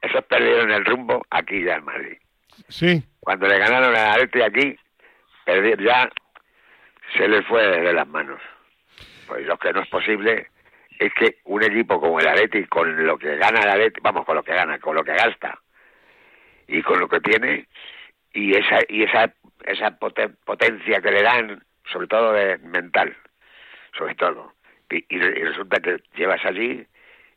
[0.00, 2.16] Esos perdieron el rumbo aquí ya en Madrid.
[2.68, 3.02] Sí.
[3.20, 4.76] Cuando le ganaron al Atlético aquí,
[5.84, 6.10] ya
[7.18, 8.40] se les fue de las manos.
[9.30, 10.48] Pues lo que no es posible
[10.98, 14.34] es que un equipo como el Atleti, con lo que gana el Atleti, vamos, con
[14.34, 15.56] lo que gana, con lo que gasta
[16.66, 17.68] y con lo que tiene,
[18.32, 19.32] y esa y esa
[19.66, 21.62] esa potencia que le dan,
[21.92, 23.16] sobre todo de mental,
[23.96, 24.52] sobre todo.
[24.90, 26.84] Y, resulta que llevas allí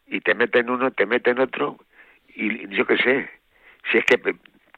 [0.07, 1.77] y te meten uno, te meten otro,
[2.33, 3.29] y yo qué sé,
[3.91, 4.19] si es que,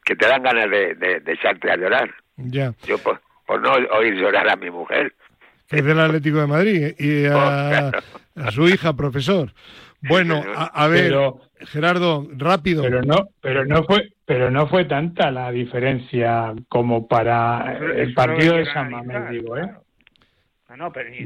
[0.04, 2.14] que te dan ganas de, de, echarte a llorar.
[2.36, 2.74] Ya.
[2.84, 5.14] Yo por, por no oír llorar a mi mujer,
[5.68, 7.92] que es del Atlético de Madrid, y a,
[8.50, 9.52] su hija, profesor.
[10.02, 11.14] Bueno, a, ver,
[11.60, 12.82] Gerardo, rápido.
[12.82, 18.56] Pero no, pero no fue, pero no fue tanta la diferencia como para el partido
[18.56, 19.70] de San Mamés, digo, ¿eh?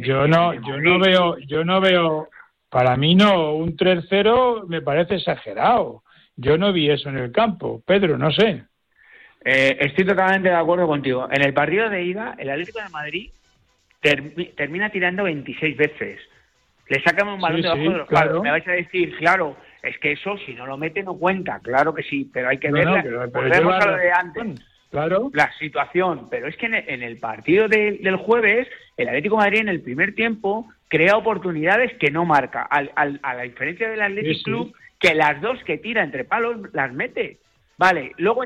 [0.03, 2.29] yo no, yo no veo, yo no veo,
[2.69, 6.03] para mí no, un 3-0 me parece exagerado.
[6.37, 7.83] Yo no vi eso en el campo.
[7.85, 8.65] Pedro, no sé.
[9.45, 11.29] Eh, estoy totalmente de acuerdo contigo.
[11.31, 13.31] En el partido de ida, el Atlético de Madrid
[14.01, 16.21] termina tirando 26 veces.
[16.89, 18.43] Le sacan un balón debajo de los claro.
[18.43, 21.95] Me vais a decir, claro, es que eso si no lo mete no cuenta, claro
[21.95, 22.87] que sí, pero hay que ver
[23.33, 24.67] volvemos a lo de antes.
[24.91, 25.31] Claro.
[25.33, 29.69] La situación, pero es que en el, partido del jueves, el Atlético de Madrid en
[29.69, 34.75] el primer tiempo crea oportunidades que no marca, al, a la diferencia del Atlético Club,
[34.99, 37.39] que las dos que tira entre palos las mete.
[37.81, 38.43] Vale, luego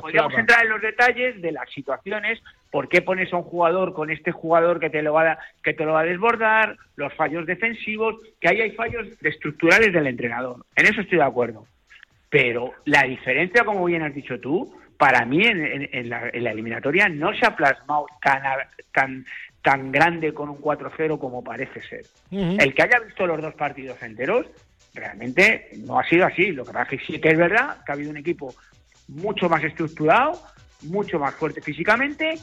[0.00, 2.42] podríamos entrar en los detalles de las situaciones,
[2.72, 5.72] por qué pones a un jugador con este jugador que te lo va a, que
[5.72, 10.66] te lo va a desbordar, los fallos defensivos, que ahí hay fallos estructurales del entrenador.
[10.74, 11.64] En eso estoy de acuerdo.
[12.28, 17.46] Pero la diferencia, como bien has dicho tú, para mí en, la, eliminatoria no se
[17.46, 18.42] ha plasmado tan,
[18.90, 19.26] tan,
[19.62, 22.02] tan grande con un 4-0 como parece ser.
[22.32, 24.46] El que haya visto los dos partidos enteros
[24.94, 26.52] realmente no ha sido así.
[26.52, 28.54] Lo que pasa es que sí que es verdad que ha habido un equipo
[29.08, 30.40] mucho más estructurado,
[30.82, 32.38] mucho más fuerte físicamente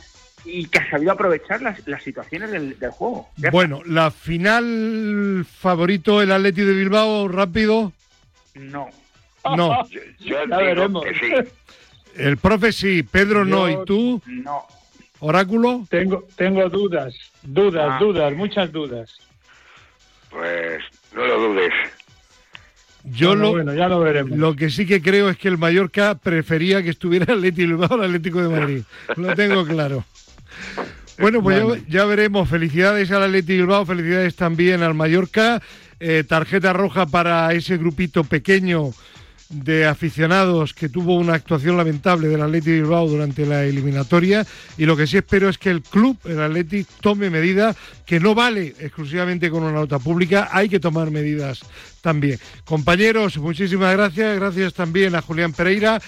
[0.45, 3.29] y que ha sabido aprovechar las, situaciones del, juego.
[3.51, 7.91] Bueno, la final favorito, el Atleti de Bilbao, rápido.
[8.55, 8.89] No.
[9.55, 9.87] No.
[10.19, 11.05] Yo, veremos.
[12.15, 14.21] El profe sí, Pedro no, ¿y tú?
[14.25, 14.65] No.
[15.19, 15.85] ¿Oráculo?
[15.89, 17.97] Tengo, tengo dudas, dudas, ah.
[17.99, 19.17] dudas, muchas dudas.
[20.29, 20.83] Pues
[21.13, 21.73] no lo dudes.
[23.11, 27.51] Yo lo, lo que sí que creo es que el Mallorca prefería que estuviera el
[27.51, 28.81] Bilbao al Atlético de Madrid.
[29.15, 30.03] Lo tengo claro.
[31.19, 32.47] Bueno, pues Ya, veremos.
[32.47, 35.63] Felicidades al Atlético Bilbao, felicidades también al Mallorca.
[35.99, 38.91] Eh, tarjeta roja para ese grupito pequeño
[39.49, 44.45] de aficionados que tuvo una actuación lamentable del Atlético de Bilbao durante la eliminatoria
[44.77, 47.75] y lo que sí espero es que el club, el Atlético, tome medidas
[48.05, 51.61] que no vale exclusivamente con una nota pública, hay que tomar medidas
[52.01, 52.39] también.
[52.63, 56.01] Compañeros, muchísimas gracias, gracias también a Julián Pereira.